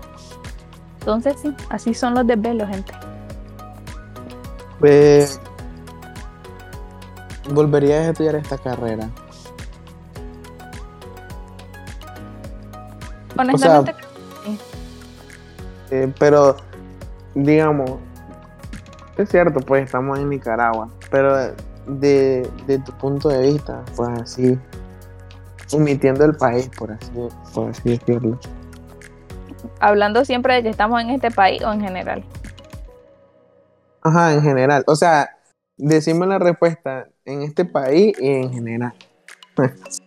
Entonces 1.00 1.36
sí, 1.42 1.54
así 1.70 1.94
son 1.94 2.14
los 2.14 2.26
desvelos, 2.26 2.70
gente. 2.70 2.94
Pues 4.80 5.40
volverías 7.54 8.08
a 8.08 8.10
estudiar 8.12 8.36
esta 8.36 8.58
carrera. 8.58 9.10
Honestamente, 13.38 13.96
eh, 15.92 16.12
pero, 16.18 16.56
digamos, 17.36 18.00
es 19.18 19.30
cierto, 19.30 19.60
pues 19.60 19.84
estamos 19.84 20.18
en 20.18 20.30
Nicaragua, 20.30 20.90
pero 21.10 21.54
de, 21.86 22.50
de 22.66 22.80
tu 22.80 22.94
punto 22.94 23.28
de 23.28 23.52
vista, 23.52 23.84
pues 23.96 24.10
así, 24.22 24.58
omitiendo 25.74 26.24
el 26.24 26.36
país, 26.36 26.70
por 26.78 26.92
así, 26.92 27.12
por 27.54 27.70
así 27.70 27.90
decirlo. 27.90 28.40
Hablando 29.80 30.24
siempre 30.24 30.56
de 30.56 30.64
que 30.64 30.70
estamos 30.70 31.02
en 31.02 31.10
este 31.10 31.30
país 31.30 31.62
o 31.64 31.74
en 31.74 31.82
general. 31.82 32.24
Ajá, 34.02 34.34
en 34.34 34.42
general. 34.42 34.84
O 34.88 34.96
sea, 34.96 35.30
decime 35.78 36.26
la 36.26 36.40
respuesta 36.40 37.08
en 37.26 37.42
este 37.42 37.66
país 37.66 38.16
y 38.20 38.28
en 38.28 38.54
general. 38.54 38.94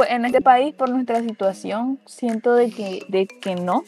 Pues 0.00 0.12
en 0.12 0.24
este 0.24 0.40
país, 0.40 0.74
por 0.74 0.88
nuestra 0.88 1.20
situación, 1.20 2.00
siento 2.06 2.54
de 2.54 2.70
que, 2.70 3.04
de 3.10 3.26
que 3.26 3.54
no, 3.54 3.84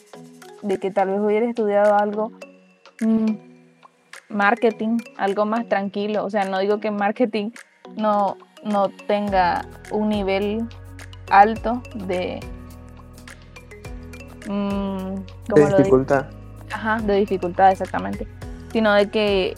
de 0.61 0.77
que 0.77 0.91
tal 0.91 1.07
vez 1.07 1.19
hubiera 1.19 1.49
estudiado 1.49 1.95
algo, 1.97 2.31
mmm, 3.01 3.31
marketing, 4.29 4.97
algo 5.17 5.45
más 5.45 5.67
tranquilo. 5.67 6.23
O 6.23 6.29
sea, 6.29 6.45
no 6.45 6.59
digo 6.59 6.79
que 6.79 6.91
marketing 6.91 7.49
no, 7.95 8.37
no 8.63 8.89
tenga 9.07 9.65
un 9.89 10.09
nivel 10.09 10.67
alto 11.31 11.81
de... 11.95 12.39
Mmm, 14.47 15.15
de 15.47 15.65
dificultad. 15.77 16.27
Ajá, 16.71 16.99
de 17.01 17.15
dificultad, 17.15 17.71
exactamente. 17.71 18.27
Sino 18.71 18.93
de 18.93 19.09
que, 19.09 19.55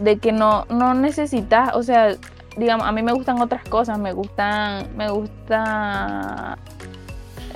de 0.00 0.18
que 0.18 0.32
no, 0.32 0.64
no 0.70 0.94
necesitas, 0.94 1.72
o 1.76 1.84
sea, 1.84 2.16
digamos, 2.56 2.86
a 2.86 2.92
mí 2.92 3.02
me 3.02 3.12
gustan 3.12 3.40
otras 3.40 3.64
cosas, 3.64 3.98
me 3.98 4.12
gustan, 4.12 4.88
me 4.96 5.08
gusta 5.10 6.58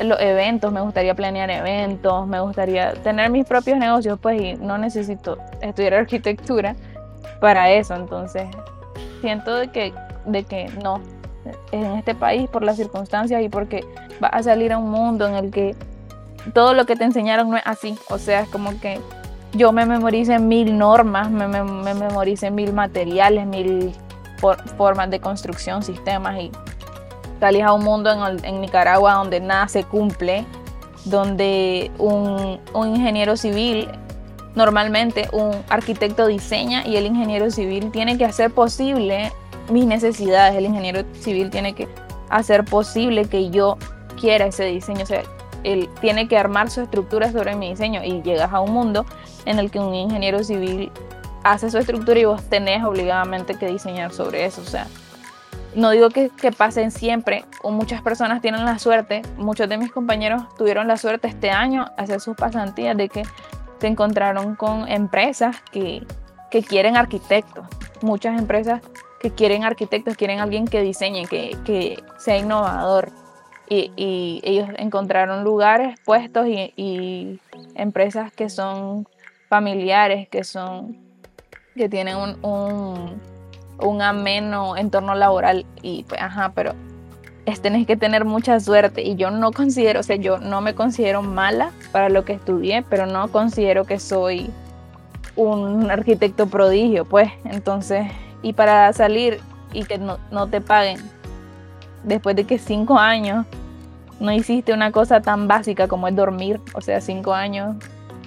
los 0.02 0.20
eventos, 0.20 0.72
me 0.72 0.80
gustaría 0.80 1.14
planear 1.14 1.50
eventos, 1.50 2.26
me 2.26 2.40
gustaría 2.40 2.92
tener 2.94 3.30
mis 3.30 3.44
propios 3.44 3.78
negocios, 3.78 4.18
pues, 4.20 4.40
y 4.40 4.54
no 4.54 4.78
necesito 4.78 5.38
estudiar 5.60 5.94
arquitectura 5.94 6.76
para 7.40 7.70
eso. 7.70 7.94
Entonces, 7.94 8.48
siento 9.20 9.54
de 9.54 9.68
que, 9.68 9.92
de 10.26 10.44
que 10.44 10.68
no, 10.82 11.00
en 11.72 11.84
este 11.96 12.14
país, 12.14 12.48
por 12.48 12.62
las 12.62 12.76
circunstancias 12.76 13.42
y 13.42 13.48
porque 13.48 13.84
vas 14.20 14.32
a 14.32 14.42
salir 14.42 14.72
a 14.72 14.78
un 14.78 14.90
mundo 14.90 15.26
en 15.26 15.34
el 15.34 15.50
que 15.50 15.74
todo 16.54 16.74
lo 16.74 16.86
que 16.86 16.96
te 16.96 17.04
enseñaron 17.04 17.50
no 17.50 17.56
es 17.56 17.62
así. 17.66 17.96
O 18.10 18.18
sea, 18.18 18.40
es 18.40 18.48
como 18.48 18.78
que 18.80 19.00
yo 19.52 19.72
me 19.72 19.86
memorice 19.86 20.38
mil 20.38 20.76
normas, 20.76 21.30
me, 21.30 21.48
me, 21.48 21.62
me 21.64 21.94
memorice 21.94 22.50
mil 22.50 22.72
materiales, 22.72 23.46
mil 23.46 23.94
formas 24.76 25.10
de 25.10 25.20
construcción, 25.20 25.82
sistemas 25.82 26.40
y 26.40 26.50
salís 27.40 27.62
a 27.62 27.72
un 27.72 27.84
mundo 27.84 28.10
en, 28.42 28.60
Nicaragua 28.60 29.14
donde 29.14 29.40
nada 29.40 29.68
se 29.68 29.84
cumple, 29.84 30.44
donde 31.04 31.90
un, 31.98 32.58
ingeniero 32.74 33.36
civil, 33.36 33.88
normalmente 34.54 35.28
un 35.32 35.52
arquitecto 35.68 36.26
diseña 36.26 36.86
y 36.86 36.96
el 36.96 37.06
ingeniero 37.06 37.50
civil 37.50 37.90
tiene 37.90 38.18
que 38.18 38.24
hacer 38.24 38.50
posible 38.50 39.32
mis 39.70 39.86
necesidades, 39.86 40.56
el 40.56 40.64
ingeniero 40.64 41.02
civil 41.20 41.50
tiene 41.50 41.74
que 41.74 41.88
hacer 42.30 42.64
posible 42.64 43.26
que 43.26 43.50
yo 43.50 43.76
quiera 44.18 44.46
ese 44.46 44.64
diseño, 44.64 45.02
o 45.02 45.06
sea, 45.06 45.22
él 45.64 45.88
tiene 46.00 46.28
que 46.28 46.38
armar 46.38 46.70
su 46.70 46.80
estructura 46.80 47.30
sobre 47.32 47.54
mi 47.54 47.70
diseño 47.70 48.02
y 48.04 48.22
llegas 48.22 48.52
a 48.52 48.60
un 48.60 48.72
mundo 48.72 49.04
en 49.44 49.58
el 49.58 49.70
que 49.70 49.80
un 49.80 49.94
ingeniero 49.94 50.42
civil 50.42 50.90
hace 51.48 51.70
su 51.70 51.78
estructura 51.78 52.20
y 52.20 52.26
vos 52.26 52.42
tenés 52.44 52.84
obligadamente 52.84 53.54
que 53.54 53.66
diseñar 53.66 54.12
sobre 54.12 54.44
eso. 54.44 54.60
O 54.60 54.64
sea, 54.64 54.86
no 55.74 55.90
digo 55.90 56.10
que, 56.10 56.30
que, 56.30 56.52
pasen 56.52 56.90
siempre, 56.90 57.44
o 57.62 57.70
muchas 57.70 58.02
personas 58.02 58.42
tienen 58.42 58.64
la 58.64 58.78
suerte, 58.78 59.22
muchos 59.36 59.68
de 59.68 59.78
mis 59.78 59.90
compañeros 59.90 60.42
tuvieron 60.58 60.86
la 60.88 60.98
suerte 60.98 61.28
este 61.28 61.50
año 61.50 61.86
hacer 61.96 62.20
sus 62.20 62.36
pasantías 62.36 62.96
de 62.96 63.08
que 63.08 63.22
se 63.80 63.86
encontraron 63.86 64.56
con 64.56 64.88
empresas 64.88 65.56
que, 65.72 66.06
que 66.50 66.62
quieren 66.62 66.96
arquitectos, 66.96 67.66
muchas 68.02 68.38
empresas 68.38 68.82
que 69.18 69.30
quieren 69.30 69.64
arquitectos, 69.64 70.16
quieren 70.16 70.40
alguien 70.40 70.66
que 70.66 70.82
diseñe, 70.82 71.26
que, 71.26 71.56
que 71.64 72.02
sea 72.18 72.36
innovador. 72.36 73.10
Y, 73.70 73.92
y, 73.96 74.40
ellos 74.44 74.68
encontraron 74.78 75.44
lugares, 75.44 75.98
puestos 76.04 76.46
y, 76.46 76.72
y 76.76 77.38
empresas 77.74 78.32
que 78.32 78.48
son 78.48 79.06
familiares, 79.48 80.28
que 80.28 80.42
son 80.44 81.07
que 81.78 81.88
tienen 81.88 82.16
un, 82.16 83.20
un, 83.80 84.02
ameno 84.02 84.76
entorno 84.76 85.14
laboral 85.14 85.64
y 85.82 86.04
pues, 86.04 86.20
ajá, 86.20 86.52
pero 86.54 86.74
es, 87.46 87.60
tenés 87.60 87.86
que 87.86 87.96
tener 87.96 88.24
mucha 88.24 88.60
suerte. 88.60 89.02
Y 89.02 89.16
yo 89.16 89.30
no 89.30 89.52
considero, 89.52 90.00
o 90.00 90.02
sea, 90.02 90.16
yo 90.16 90.38
no 90.38 90.60
me 90.60 90.74
considero 90.74 91.22
mala 91.22 91.70
para 91.92 92.08
lo 92.10 92.24
que 92.24 92.34
estudié, 92.34 92.84
pero 92.88 93.06
no 93.06 93.28
considero 93.28 93.84
que 93.84 93.98
soy 93.98 94.50
un 95.36 95.90
arquitecto 95.90 96.48
prodigio, 96.48 97.04
pues, 97.04 97.30
entonces, 97.44 98.06
y 98.42 98.52
para 98.52 98.92
salir 98.92 99.40
y 99.72 99.84
que 99.84 99.98
no, 99.98 100.18
no 100.30 100.48
te 100.48 100.60
paguen 100.60 100.98
después 102.02 102.34
de 102.36 102.44
que 102.44 102.58
cinco 102.58 102.98
años 102.98 103.46
no 104.20 104.32
hiciste 104.32 104.72
una 104.72 104.90
cosa 104.90 105.20
tan 105.20 105.46
básica 105.46 105.86
como 105.86 106.08
es 106.08 106.16
dormir, 106.16 106.60
o 106.74 106.80
sea, 106.80 107.00
cinco 107.00 107.34
años 107.34 107.76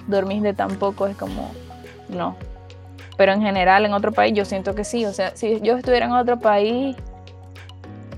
dormir 0.06 0.42
de 0.42 0.54
tan 0.54 0.76
poco 0.76 1.06
es 1.06 1.16
como, 1.16 1.50
no, 2.08 2.36
pero 3.22 3.34
en 3.34 3.42
general 3.42 3.86
en 3.86 3.92
otro 3.92 4.10
país 4.10 4.34
yo 4.34 4.44
siento 4.44 4.74
que 4.74 4.82
sí. 4.82 5.06
O 5.06 5.12
sea, 5.12 5.36
si 5.36 5.60
yo 5.60 5.76
estuviera 5.76 6.06
en 6.06 6.10
otro 6.10 6.40
país 6.40 6.96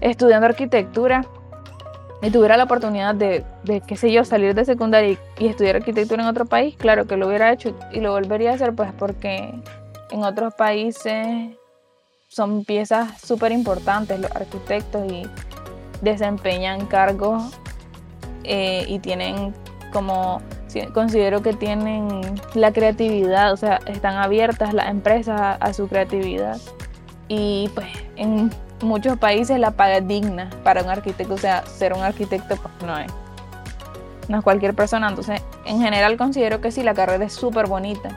estudiando 0.00 0.46
arquitectura 0.46 1.26
y 2.22 2.30
tuviera 2.30 2.56
la 2.56 2.64
oportunidad 2.64 3.14
de, 3.14 3.44
de 3.64 3.82
qué 3.82 3.96
sé 3.96 4.10
yo, 4.10 4.24
salir 4.24 4.54
de 4.54 4.64
secundaria 4.64 5.18
y, 5.38 5.46
estudiar 5.46 5.76
arquitectura 5.76 6.22
en 6.22 6.28
otro 6.30 6.46
país, 6.46 6.74
claro 6.78 7.06
que 7.06 7.18
lo 7.18 7.26
hubiera 7.28 7.52
hecho 7.52 7.76
y 7.92 8.00
lo 8.00 8.12
volvería 8.12 8.52
a 8.52 8.54
hacer 8.54 8.74
pues 8.74 8.94
porque 8.98 9.52
en 10.10 10.22
otros 10.22 10.54
países 10.54 11.54
son 12.26 12.64
piezas 12.64 13.20
súper 13.20 13.52
importantes 13.52 14.18
los 14.18 14.30
arquitectos 14.30 15.04
y 15.12 15.28
desempeñan 16.00 16.86
cargos 16.86 17.52
eh, 18.44 18.86
y 18.88 19.00
tienen 19.00 19.54
como 19.92 20.40
considero 20.92 21.42
que 21.42 21.52
tienen 21.52 22.22
la 22.54 22.72
creatividad, 22.72 23.52
o 23.52 23.56
sea, 23.56 23.80
están 23.86 24.16
abiertas 24.16 24.74
las 24.74 24.88
empresas 24.88 25.56
a, 25.60 25.72
su 25.72 25.88
creatividad. 25.88 26.58
Y 27.28 27.70
pues 27.74 27.86
en 28.16 28.50
muchos 28.82 29.16
países 29.18 29.58
la 29.58 29.70
paga 29.70 29.98
es 29.98 30.08
digna 30.08 30.50
para 30.62 30.82
un 30.82 30.90
arquitecto, 30.90 31.34
o 31.34 31.38
sea, 31.38 31.64
ser 31.66 31.92
un 31.92 32.02
arquitecto 32.02 32.56
pues 32.56 32.74
no 32.84 32.98
es, 32.98 33.10
no 34.28 34.38
es 34.38 34.44
cualquier 34.44 34.74
persona. 34.74 35.08
Entonces, 35.08 35.42
en 35.64 35.80
general 35.80 36.16
considero 36.16 36.60
que 36.60 36.70
sí, 36.70 36.82
la 36.82 36.94
carrera 36.94 37.24
es 37.24 37.32
súper 37.32 37.66
bonita. 37.66 38.10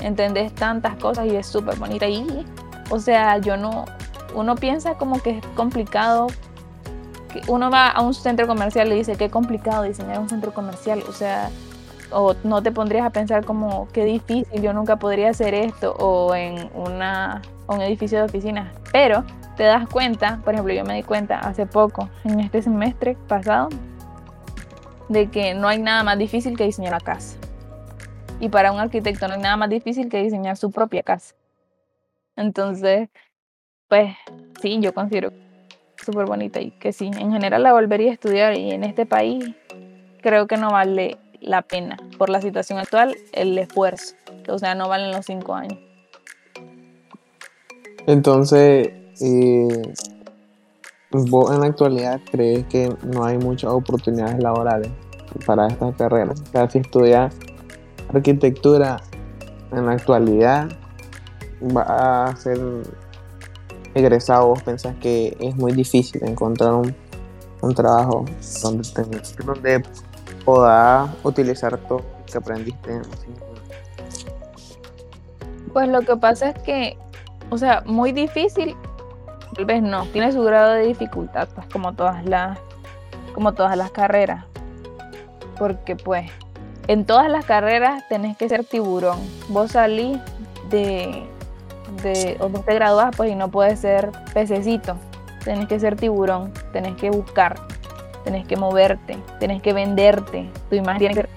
Entendés 0.00 0.54
tantas 0.54 0.96
cosas 0.96 1.26
y 1.26 1.36
es 1.36 1.46
súper 1.46 1.78
bonita. 1.78 2.06
Y, 2.06 2.46
o 2.90 2.98
sea, 2.98 3.38
yo 3.38 3.56
no, 3.56 3.86
uno 4.34 4.54
piensa 4.56 4.94
como 4.94 5.22
que 5.22 5.38
es 5.38 5.46
complicado. 5.54 6.26
Uno 7.48 7.70
va 7.70 7.88
a 7.88 8.00
un 8.02 8.14
centro 8.14 8.46
comercial 8.46 8.92
y 8.92 8.96
dice, 8.96 9.16
qué 9.16 9.30
complicado 9.30 9.82
diseñar 9.82 10.18
un 10.18 10.28
centro 10.28 10.52
comercial. 10.52 11.02
O 11.08 11.12
sea, 11.12 11.50
o 12.14 12.34
no 12.44 12.62
te 12.62 12.72
pondrías 12.72 13.04
a 13.04 13.10
pensar 13.10 13.44
como 13.44 13.88
qué 13.92 14.04
difícil, 14.04 14.62
yo 14.62 14.72
nunca 14.72 14.96
podría 14.96 15.30
hacer 15.30 15.52
esto 15.54 15.94
o 15.98 16.34
en 16.34 16.70
una, 16.74 17.42
un 17.66 17.80
edificio 17.82 18.18
de 18.18 18.24
oficinas, 18.24 18.72
pero 18.92 19.24
te 19.56 19.64
das 19.64 19.88
cuenta, 19.88 20.40
por 20.44 20.54
ejemplo, 20.54 20.72
yo 20.72 20.84
me 20.84 20.94
di 20.94 21.02
cuenta 21.02 21.38
hace 21.38 21.66
poco, 21.66 22.08
en 22.24 22.40
este 22.40 22.62
semestre 22.62 23.16
pasado, 23.28 23.68
de 25.08 25.28
que 25.30 25.54
no 25.54 25.68
hay 25.68 25.78
nada 25.78 26.02
más 26.02 26.18
difícil 26.18 26.56
que 26.56 26.64
diseñar 26.64 26.92
la 26.92 27.00
casa. 27.00 27.36
Y 28.40 28.48
para 28.48 28.72
un 28.72 28.80
arquitecto 28.80 29.28
no 29.28 29.34
hay 29.34 29.40
nada 29.40 29.56
más 29.56 29.68
difícil 29.68 30.08
que 30.08 30.22
diseñar 30.22 30.56
su 30.56 30.70
propia 30.70 31.02
casa. 31.02 31.34
Entonces, 32.36 33.08
pues 33.88 34.14
sí, 34.60 34.78
yo 34.80 34.92
considero 34.92 35.30
súper 35.96 36.26
bonita 36.26 36.60
y 36.60 36.70
que 36.72 36.92
sí, 36.92 37.06
en 37.06 37.32
general 37.32 37.62
la 37.62 37.72
volvería 37.72 38.10
a 38.10 38.14
estudiar 38.14 38.56
y 38.56 38.72
en 38.72 38.84
este 38.84 39.06
país 39.06 39.54
creo 40.20 40.46
que 40.46 40.56
no 40.56 40.70
vale 40.70 41.18
la 41.44 41.62
pena 41.62 41.96
por 42.18 42.30
la 42.30 42.40
situación 42.40 42.78
actual 42.78 43.16
el 43.32 43.56
esfuerzo. 43.58 44.14
O 44.48 44.58
sea, 44.58 44.74
no 44.74 44.88
valen 44.88 45.12
los 45.12 45.26
cinco 45.26 45.54
años. 45.54 45.78
Entonces, 48.06 48.88
eh, 49.20 49.82
¿vos 51.10 51.52
en 51.52 51.60
la 51.60 51.66
actualidad 51.66 52.20
crees 52.30 52.66
que 52.66 52.94
no 53.02 53.24
hay 53.24 53.38
muchas 53.38 53.70
oportunidades 53.70 54.42
laborales 54.42 54.90
para 55.46 55.68
estas 55.68 55.94
carreras? 55.96 56.40
O 56.40 56.46
sea, 56.46 56.68
si 56.68 56.78
estudias 56.78 57.34
arquitectura 58.12 59.00
en 59.72 59.86
la 59.86 59.92
actualidad, 59.92 60.68
va 61.74 62.26
a 62.26 62.36
ser 62.36 62.58
egresado, 63.94 64.48
vos 64.48 64.62
pensás 64.62 64.94
que 64.96 65.36
es 65.40 65.56
muy 65.56 65.72
difícil 65.72 66.22
encontrar 66.24 66.74
un, 66.74 66.94
trabajo 67.74 68.26
donde, 68.62 68.86
donde 69.46 69.82
puedas 70.44 71.10
utilizar 71.22 71.76
todo 71.78 71.98
lo 71.98 72.26
que 72.26 72.38
aprendiste. 72.38 73.02
Pues 75.72 75.88
lo 75.88 76.02
que 76.02 76.16
pasa 76.16 76.50
es 76.50 76.62
que, 76.62 76.96
o 77.50 77.58
sea, 77.58 77.82
muy 77.86 78.12
difícil, 78.12 78.76
tal 79.54 79.64
vez 79.64 79.82
no, 79.82 80.06
tiene 80.06 80.32
su 80.32 80.42
grado 80.42 80.72
de 80.72 80.86
dificultad, 80.86 81.48
pues 81.54 81.66
como 81.72 81.94
todas 81.94 82.24
las, 82.24 82.58
como 83.34 83.52
todas 83.54 83.76
las 83.76 83.90
carreras. 83.90 84.44
Porque 85.58 85.96
pues, 85.96 86.30
en 86.88 87.04
todas 87.04 87.30
las 87.30 87.44
carreras 87.44 88.06
tenés 88.08 88.36
que 88.36 88.48
ser 88.48 88.64
tiburón. 88.64 89.18
Vos 89.48 89.72
salís 89.72 90.18
de, 90.70 91.26
de 92.02 92.36
o 92.40 92.48
vos 92.48 92.64
te 92.64 92.74
gradúas 92.74 93.14
pues 93.16 93.30
y 93.30 93.34
no 93.34 93.50
puedes 93.50 93.80
ser 93.80 94.10
pececito. 94.32 94.96
Tenés 95.44 95.68
que 95.68 95.78
ser 95.78 95.96
tiburón, 95.96 96.52
tenés 96.72 96.96
que 96.96 97.10
buscar, 97.10 97.56
tenés 98.24 98.46
que 98.46 98.56
moverte, 98.56 99.18
tenés 99.38 99.62
que 99.62 99.72
venderte. 99.72 100.50
Tu 100.70 100.76
imagen 100.76 100.98
tiene 100.98 101.14
que 101.14 101.20
ser 101.20 101.30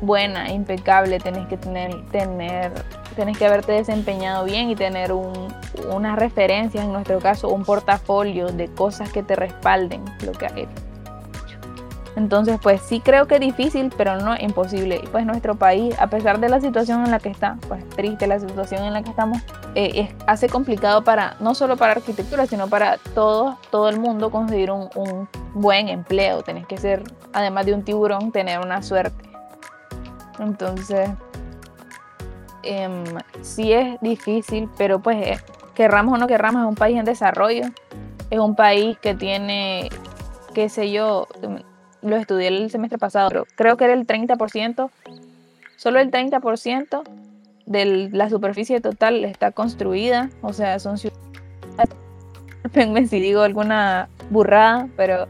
buena, 0.00 0.50
impecable, 0.52 1.18
tenés 1.18 1.46
que 1.46 1.56
tener, 1.56 2.04
tener, 2.10 2.72
tenés 3.16 3.38
que 3.38 3.46
haberte 3.46 3.72
desempeñado 3.72 4.44
bien 4.44 4.68
y 4.70 4.76
tener 4.76 5.12
un, 5.12 5.48
unas 5.90 6.18
referencias, 6.18 6.84
en 6.84 6.92
nuestro 6.92 7.18
caso, 7.20 7.48
un 7.48 7.64
portafolio 7.64 8.48
de 8.48 8.68
cosas 8.68 9.10
que 9.10 9.22
te 9.22 9.36
respalden 9.36 10.04
lo 10.24 10.32
que 10.32 10.46
has 10.46 10.56
hecho. 10.56 10.83
Entonces, 12.16 12.58
pues 12.62 12.80
sí 12.82 13.00
creo 13.00 13.26
que 13.26 13.34
es 13.36 13.40
difícil, 13.40 13.92
pero 13.96 14.16
no 14.16 14.36
imposible. 14.38 15.00
Y 15.02 15.06
pues 15.08 15.26
nuestro 15.26 15.56
país, 15.56 15.94
a 15.98 16.06
pesar 16.06 16.38
de 16.38 16.48
la 16.48 16.60
situación 16.60 17.04
en 17.04 17.10
la 17.10 17.18
que 17.18 17.28
está, 17.28 17.56
pues 17.68 17.88
triste 17.90 18.26
la 18.26 18.38
situación 18.38 18.84
en 18.84 18.92
la 18.92 19.02
que 19.02 19.10
estamos, 19.10 19.38
eh, 19.74 19.90
es, 19.94 20.10
hace 20.26 20.48
complicado 20.48 21.02
para, 21.02 21.36
no 21.40 21.54
solo 21.54 21.76
para 21.76 21.92
arquitectura, 21.92 22.46
sino 22.46 22.68
para 22.68 22.98
todo, 23.14 23.58
todo 23.70 23.88
el 23.88 23.98
mundo 23.98 24.30
conseguir 24.30 24.70
un, 24.70 25.28
buen 25.54 25.88
empleo. 25.88 26.42
Tenés 26.42 26.66
que 26.66 26.76
ser, 26.76 27.02
además 27.32 27.66
de 27.66 27.74
un 27.74 27.82
tiburón, 27.82 28.30
tener 28.30 28.60
una 28.60 28.82
suerte. 28.82 29.28
Entonces, 30.38 31.10
em, 32.62 33.04
sí 33.42 33.72
es 33.72 34.00
difícil, 34.00 34.68
pero 34.76 35.00
pues 35.00 35.26
eh, 35.26 35.40
querramos 35.74 36.14
o 36.14 36.18
no 36.18 36.28
querramos, 36.28 36.62
es 36.62 36.68
un 36.68 36.74
país 36.76 36.96
en 36.96 37.04
desarrollo. 37.04 37.64
Es 38.30 38.38
un 38.38 38.54
país 38.54 38.98
que 38.98 39.14
tiene, 39.14 39.90
qué 40.54 40.68
sé 40.68 40.90
yo, 40.90 41.26
lo 42.04 42.16
estudié 42.16 42.48
el 42.48 42.70
semestre 42.70 42.98
pasado, 42.98 43.28
pero 43.30 43.46
creo 43.56 43.76
que 43.76 43.84
era 43.84 43.94
el 43.94 44.06
30%, 44.06 44.90
solo 45.76 45.98
el 45.98 46.10
30% 46.10 47.02
de 47.66 48.10
la 48.12 48.28
superficie 48.28 48.80
total 48.80 49.24
está 49.24 49.50
construida, 49.50 50.30
o 50.42 50.52
sea, 50.52 50.78
son 50.78 50.98
ciudades. 50.98 51.18
si 53.10 53.20
digo 53.20 53.42
alguna 53.42 54.08
burrada, 54.30 54.88
pero 54.96 55.26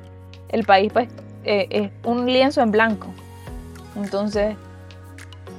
el 0.49 0.65
país 0.65 0.93
pues 0.93 1.09
eh, 1.45 1.67
es 1.71 1.91
un 2.05 2.27
lienzo 2.27 2.61
en 2.61 2.73
blanco. 2.73 3.07
Entonces, 3.97 4.57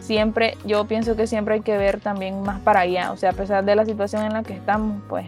siempre, 0.01 0.57
yo 0.65 0.85
pienso 0.85 1.15
que 1.15 1.27
siempre 1.27 1.55
hay 1.55 1.61
que 1.61 1.77
ver 1.77 2.01
también 2.01 2.41
más 2.41 2.59
para 2.59 2.81
allá, 2.81 3.11
o 3.11 3.17
sea, 3.17 3.31
a 3.31 3.33
pesar 3.33 3.63
de 3.63 3.75
la 3.75 3.85
situación 3.85 4.25
en 4.25 4.33
la 4.33 4.43
que 4.43 4.53
estamos, 4.53 5.01
pues 5.07 5.27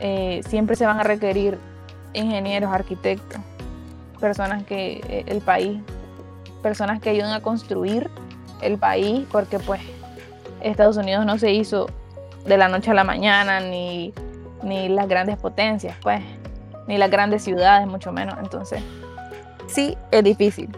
eh, 0.00 0.40
siempre 0.48 0.74
se 0.74 0.84
van 0.84 0.98
a 0.98 1.04
requerir 1.04 1.58
ingenieros, 2.12 2.72
arquitectos, 2.72 3.40
personas 4.18 4.64
que 4.64 5.00
eh, 5.08 5.24
el 5.26 5.40
país, 5.40 5.80
personas 6.62 7.00
que 7.00 7.10
ayudan 7.10 7.32
a 7.32 7.40
construir 7.40 8.10
el 8.60 8.78
país, 8.78 9.26
porque 9.30 9.58
pues 9.58 9.80
Estados 10.60 10.96
Unidos 10.96 11.24
no 11.24 11.38
se 11.38 11.52
hizo 11.52 11.88
de 12.44 12.56
la 12.56 12.68
noche 12.68 12.90
a 12.90 12.94
la 12.94 13.04
mañana, 13.04 13.60
ni, 13.60 14.12
ni 14.62 14.88
las 14.88 15.08
grandes 15.08 15.36
potencias, 15.36 15.96
pues, 16.02 16.20
ni 16.86 16.98
las 16.98 17.10
grandes 17.10 17.42
ciudades, 17.42 17.86
mucho 17.86 18.12
menos. 18.12 18.36
Entonces, 18.42 18.82
sí, 19.66 19.96
es 20.10 20.24
difícil. 20.24 20.68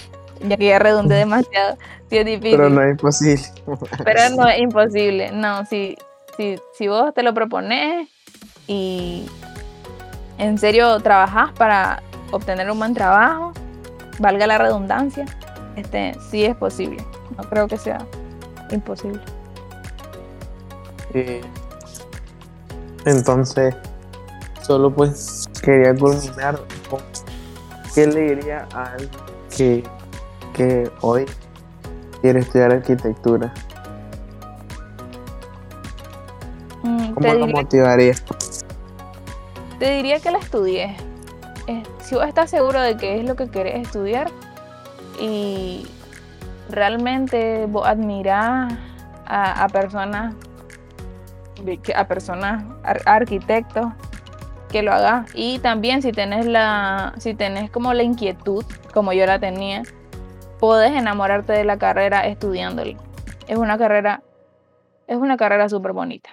ya 0.48 0.56
que 0.56 0.66
ya 0.66 0.78
redundé 0.78 1.14
demasiado, 1.16 1.76
sí 2.08 2.18
es 2.18 2.26
difícil. 2.26 2.56
Pero 2.56 2.70
no 2.70 2.82
es 2.82 2.90
imposible. 2.90 3.42
Pero 4.04 4.36
no 4.36 4.48
es 4.48 4.58
imposible, 4.58 5.30
no, 5.32 5.64
si, 5.66 5.96
si, 6.36 6.58
si 6.76 6.88
vos 6.88 7.14
te 7.14 7.22
lo 7.22 7.34
propones 7.34 8.08
y 8.66 9.26
en 10.38 10.58
serio 10.58 11.00
trabajás 11.00 11.52
para 11.52 12.02
obtener 12.30 12.70
un 12.70 12.78
buen 12.78 12.94
trabajo, 12.94 13.52
valga 14.18 14.46
la 14.46 14.58
redundancia, 14.58 15.24
este, 15.76 16.16
sí 16.30 16.44
es 16.44 16.56
posible. 16.56 17.04
No 17.36 17.44
creo 17.48 17.68
que 17.68 17.76
sea 17.76 17.98
imposible. 18.70 19.20
Eh, 21.14 21.40
entonces, 23.04 23.74
solo 24.62 24.92
pues 24.92 25.48
quería 25.62 25.94
culminar 25.94 26.60
con 26.88 27.00
qué 27.94 28.06
le 28.06 28.34
diría 28.34 28.68
a 28.74 28.92
alguien 28.92 29.10
que, 29.56 29.82
que 30.52 30.90
hoy 31.00 31.26
quiere 32.20 32.40
estudiar 32.40 32.72
arquitectura. 32.72 33.52
Mm, 36.82 37.14
¿Cómo 37.14 37.34
lo 37.34 37.46
motivaría? 37.48 38.14
Te 39.78 39.96
diría 39.96 40.20
que 40.20 40.30
la 40.30 40.38
estudies 40.38 41.09
si 42.00 42.14
vos 42.14 42.26
estás 42.26 42.50
seguro 42.50 42.80
de 42.80 42.96
que 42.96 43.18
es 43.18 43.24
lo 43.24 43.36
que 43.36 43.48
querés 43.48 43.86
estudiar 43.86 44.30
y 45.20 45.86
realmente 46.68 47.66
vos 47.66 47.86
admirás 47.86 48.72
a, 49.26 49.68
personas, 49.68 50.34
a 51.94 52.08
personas, 52.08 52.64
arquitectos 53.06 53.86
que 54.70 54.82
lo 54.82 54.92
hagas 54.92 55.30
y 55.34 55.58
también 55.60 56.02
si 56.02 56.12
tenés 56.12 56.46
la, 56.46 57.14
si 57.18 57.34
tenés 57.34 57.70
como 57.70 57.92
la 57.92 58.02
inquietud, 58.02 58.64
como 58.92 59.12
yo 59.12 59.26
la 59.26 59.38
tenía, 59.38 59.82
podés 60.58 60.92
enamorarte 60.92 61.52
de 61.52 61.64
la 61.64 61.78
carrera 61.78 62.26
estudiándola. 62.26 62.96
Es 63.48 63.56
una 63.56 63.78
carrera, 63.78 64.22
es 65.06 65.16
una 65.16 65.36
carrera 65.36 65.68
súper 65.68 65.92
bonita. 65.92 66.30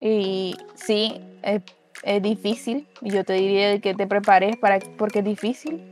Y 0.00 0.56
sí, 0.74 1.20
es 2.04 2.22
difícil. 2.22 2.86
Yo 3.00 3.24
te 3.24 3.34
diría 3.34 3.80
que 3.80 3.94
te 3.94 4.06
prepares 4.06 4.56
para, 4.56 4.78
porque 4.96 5.20
es 5.20 5.24
difícil. 5.24 5.82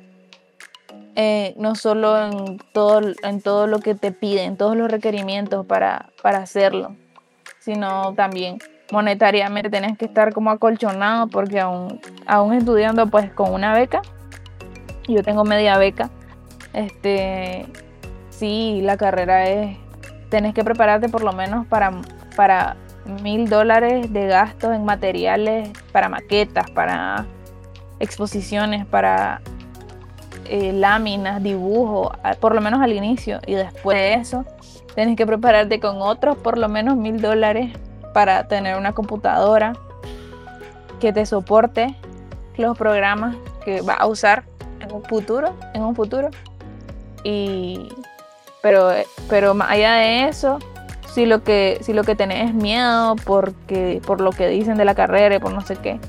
Eh, 1.15 1.55
no 1.59 1.75
solo 1.75 2.19
en 2.27 2.59
todo, 2.73 3.01
en 3.23 3.43
todo 3.43 3.67
lo 3.67 3.81
que 3.81 3.95
te 3.95 4.13
piden, 4.13 4.57
todos 4.57 4.77
los 4.77 4.91
requerimientos 4.91 5.67
para, 5.67 6.11
para 6.23 6.39
hacerlo, 6.39 6.97
sino 7.59 8.15
también 8.15 8.59
monetariamente 8.91 9.69
tenés 9.69 9.99
que 9.99 10.07
estar 10.07 10.33
como 10.33 10.51
acolchonado 10.51 11.27
porque 11.27 11.61
aún, 11.61 12.01
aún 12.27 12.55
estudiando 12.55 13.07
pues 13.09 13.31
con 13.33 13.53
una 13.53 13.75
beca, 13.75 14.01
yo 15.07 15.23
tengo 15.23 15.45
media 15.45 15.77
beca, 15.77 16.09
este, 16.73 17.67
sí, 18.31 18.81
la 18.83 18.97
carrera 18.97 19.49
es, 19.49 19.77
tenés 20.31 20.55
que 20.55 20.65
prepararte 20.65 21.11
por 21.11 21.23
lo 21.23 21.33
menos 21.33 21.67
para, 21.67 21.93
para 22.37 22.77
mil 23.23 23.49
dólares 23.49 24.13
de 24.13 24.27
gastos 24.27 24.75
en 24.75 24.85
materiales 24.85 25.71
para 25.93 26.09
maquetas, 26.09 26.71
para 26.71 27.27
exposiciones, 28.01 28.87
para 28.87 29.41
eh, 30.47 30.73
láminas, 30.73 31.43
dibujo, 31.43 32.13
por 32.41 32.55
lo 32.55 32.61
menos 32.61 32.81
al 32.81 32.93
inicio. 32.93 33.41
Y 33.47 33.55
después 33.55 33.97
de 33.99 34.15
eso, 34.15 34.45
tienes 34.95 35.17
que 35.17 35.27
prepararte 35.27 35.81
con 35.81 36.01
otros 36.03 36.37
por 36.39 36.59
lo 36.59 36.69
menos 36.69 36.97
mil 36.97 37.21
dólares 37.21 37.73
para 38.13 38.47
tener 38.49 38.77
una 38.77 38.93
computadora 38.93 39.73
que 41.01 41.13
te 41.13 41.27
soporte 41.27 41.97
los 42.57 42.77
programas 42.77 43.37
que 43.65 43.81
va 43.81 43.95
a 43.95 44.07
usar 44.07 44.45
en 44.81 44.93
un 44.93 45.03
futuro, 45.05 45.55
en 45.75 45.83
un 45.83 45.95
futuro. 45.95 46.29
Y 47.25 47.89
pero, 48.63 48.91
pero 49.29 49.55
más 49.55 49.71
allá 49.71 49.95
de 49.95 50.29
eso, 50.29 50.59
si 51.13 51.27
lo 51.27 51.45
que, 51.45 51.79
si 51.83 51.93
lo 51.93 52.05
que 52.05 52.17
tenés 52.17 52.49
es 52.49 52.55
miedo 52.55 53.17
porque, 53.25 54.01
por 54.07 54.21
lo 54.21 54.31
que 54.31 54.49
dicen 54.49 54.79
de 54.79 54.85
la 54.85 54.95
carrera 54.95 55.37
y 55.37 55.39
por 55.39 55.53
no 55.53 55.61
sé 55.61 55.77
qué, 55.77 56.01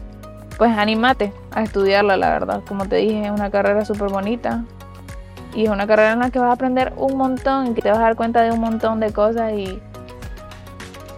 pues 0.57 0.77
anímate 0.77 1.33
a 1.51 1.61
estudiarla, 1.61 2.15
la 2.15 2.29
verdad. 2.29 2.61
Como 2.67 2.85
te 2.85 2.97
dije, 2.97 3.25
es 3.25 3.31
una 3.31 3.51
carrera 3.51 3.83
súper 3.83 4.09
bonita. 4.09 4.63
Y 5.53 5.65
es 5.65 5.69
una 5.69 5.85
carrera 5.85 6.13
en 6.13 6.19
la 6.19 6.31
que 6.31 6.39
vas 6.39 6.49
a 6.49 6.53
aprender 6.53 6.93
un 6.95 7.17
montón 7.17 7.67
y 7.67 7.73
que 7.73 7.81
te 7.81 7.89
vas 7.89 7.99
a 7.99 8.03
dar 8.03 8.15
cuenta 8.15 8.41
de 8.41 8.51
un 8.51 8.59
montón 8.59 8.99
de 8.99 9.11
cosas 9.11 9.53
y 9.53 9.79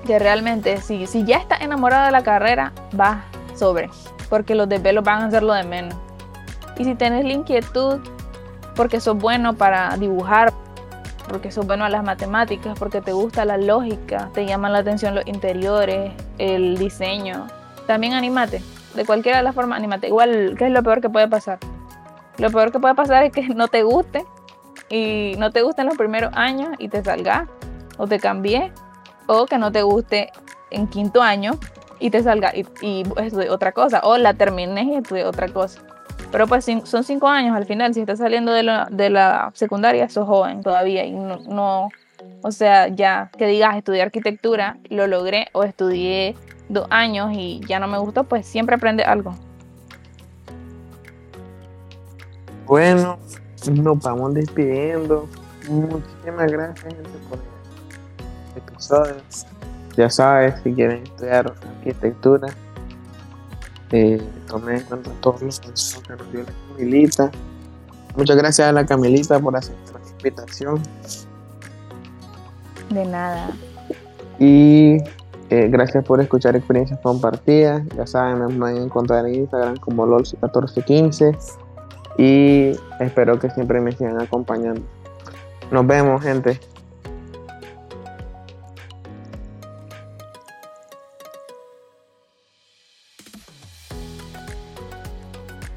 que 0.05 0.19
realmente 0.19 0.77
si, 0.77 1.07
si 1.07 1.23
ya 1.23 1.37
estás 1.37 1.61
enamorado 1.61 2.05
de 2.05 2.11
la 2.11 2.21
carrera, 2.21 2.73
vas 2.93 3.23
sobre, 3.55 3.89
porque 4.29 4.55
los 4.55 4.67
desvelos 4.67 5.03
van 5.03 5.23
a 5.23 5.31
ser 5.31 5.43
lo 5.43 5.53
de 5.53 5.63
menos. 5.63 5.95
Y 6.77 6.83
si 6.83 6.95
tienes 6.95 7.23
la 7.23 7.31
inquietud, 7.31 7.99
porque 8.75 8.99
sos 8.99 9.17
bueno 9.17 9.53
para 9.53 9.95
dibujar, 9.97 10.51
porque 11.27 11.51
sos 11.51 11.65
bueno 11.65 11.85
a 11.85 11.89
las 11.89 12.03
matemáticas, 12.03 12.77
porque 12.77 13.01
te 13.01 13.13
gusta 13.13 13.45
la 13.45 13.57
lógica, 13.57 14.29
te 14.33 14.45
llaman 14.45 14.73
la 14.73 14.79
atención 14.79 15.15
los 15.15 15.27
interiores, 15.27 16.11
el 16.37 16.77
diseño, 16.77 17.47
también 17.87 18.13
anímate. 18.13 18.61
De 18.93 19.05
cualquiera 19.05 19.39
de 19.39 19.43
las 19.43 19.53
formas, 19.53 19.77
anímate. 19.77 20.07
Igual, 20.07 20.55
¿qué 20.57 20.67
es 20.67 20.71
lo 20.71 20.81
peor 20.81 21.01
que 21.01 21.09
puede 21.09 21.27
pasar? 21.27 21.59
Lo 22.37 22.49
peor 22.49 22.71
que 22.71 22.79
puede 22.79 22.95
pasar 22.95 23.23
es 23.23 23.31
que 23.31 23.47
no 23.49 23.67
te 23.67 23.83
guste 23.83 24.25
y 24.89 25.35
no 25.37 25.51
te 25.51 25.61
guste 25.61 25.81
en 25.81 25.87
los 25.87 25.97
primeros 25.97 26.31
años 26.33 26.69
y 26.79 26.89
te 26.89 27.03
salga 27.03 27.47
o 27.97 28.07
te 28.07 28.19
cambie 28.19 28.71
o 29.27 29.45
que 29.45 29.57
no 29.57 29.71
te 29.71 29.83
guste 29.83 30.31
en 30.71 30.87
quinto 30.87 31.21
año 31.21 31.53
y 31.99 32.09
te 32.09 32.21
salga 32.23 32.53
y, 32.55 32.65
y 32.81 33.03
otra 33.49 33.71
cosa 33.71 34.01
o 34.03 34.17
la 34.17 34.33
termines 34.33 34.85
y 34.85 34.95
estudie 34.95 35.25
otra 35.25 35.49
cosa. 35.49 35.81
Pero 36.35 36.47
pues 36.47 36.65
son 36.65 37.03
cinco 37.05 37.29
años 37.29 37.55
al 37.55 37.65
final, 37.65 37.93
si 37.93 38.01
estás 38.01 38.19
saliendo 38.19 38.51
de 38.51 38.61
la, 38.61 38.89
de 38.91 39.09
la 39.09 39.51
secundaria, 39.53 40.09
sos 40.09 40.27
joven 40.27 40.61
todavía 40.61 41.05
y 41.05 41.13
no, 41.13 41.37
no, 41.47 41.87
o 42.41 42.51
sea, 42.51 42.89
ya 42.89 43.31
que 43.37 43.47
digas 43.47 43.77
estudiar 43.77 44.07
arquitectura, 44.07 44.75
lo 44.89 45.07
logré 45.07 45.47
o 45.53 45.63
estudié 45.63 46.35
dos 46.67 46.87
años 46.89 47.29
y 47.31 47.61
ya 47.69 47.79
no 47.79 47.87
me 47.87 47.97
gustó, 47.99 48.25
pues 48.25 48.45
siempre 48.45 48.75
aprende 48.75 49.05
algo. 49.05 49.33
Bueno, 52.65 53.17
nos 53.71 53.99
vamos 54.03 54.33
despidiendo. 54.33 55.29
Muchísimas 55.69 56.51
gracias 56.51 56.95
por 57.29 57.39
el 57.39 58.57
episodio. 58.57 59.15
Ya 59.95 60.09
sabes, 60.09 60.55
si 60.61 60.73
quieren 60.73 61.01
estudiar 61.03 61.53
arquitectura, 61.77 62.49
eh, 63.91 64.21
tomen 64.47 64.77
en 64.77 64.83
cuenta 64.83 65.11
todos 65.21 65.41
los 65.41 65.59
consejos 65.59 66.03
que 66.07 66.15
nos 66.15 66.31
dio 66.31 66.41
la 66.43 66.53
Camilita. 66.75 67.31
Muchas 68.15 68.37
gracias 68.37 68.67
a 68.67 68.71
la 68.71 68.85
Camilita 68.85 69.39
por 69.39 69.55
aceptar 69.55 70.01
la 70.01 70.09
invitación. 70.09 70.81
De 72.89 73.05
nada. 73.05 73.49
Y 74.39 74.97
eh, 75.49 75.67
gracias 75.69 76.03
por 76.03 76.19
escuchar 76.21 76.55
experiencias 76.55 76.99
compartidas. 77.01 77.83
Ya 77.95 78.07
saben, 78.07 78.39
me 78.39 78.59
pueden 78.59 78.83
encontrar 78.83 79.25
en 79.27 79.35
Instagram 79.35 79.77
como 79.77 80.05
LOLS1415. 80.07 81.37
Y 82.17 82.71
espero 82.99 83.37
que 83.39 83.49
siempre 83.49 83.79
me 83.81 83.91
sigan 83.91 84.21
acompañando. 84.21 84.81
Nos 85.71 85.85
vemos, 85.85 86.23
gente. 86.23 86.59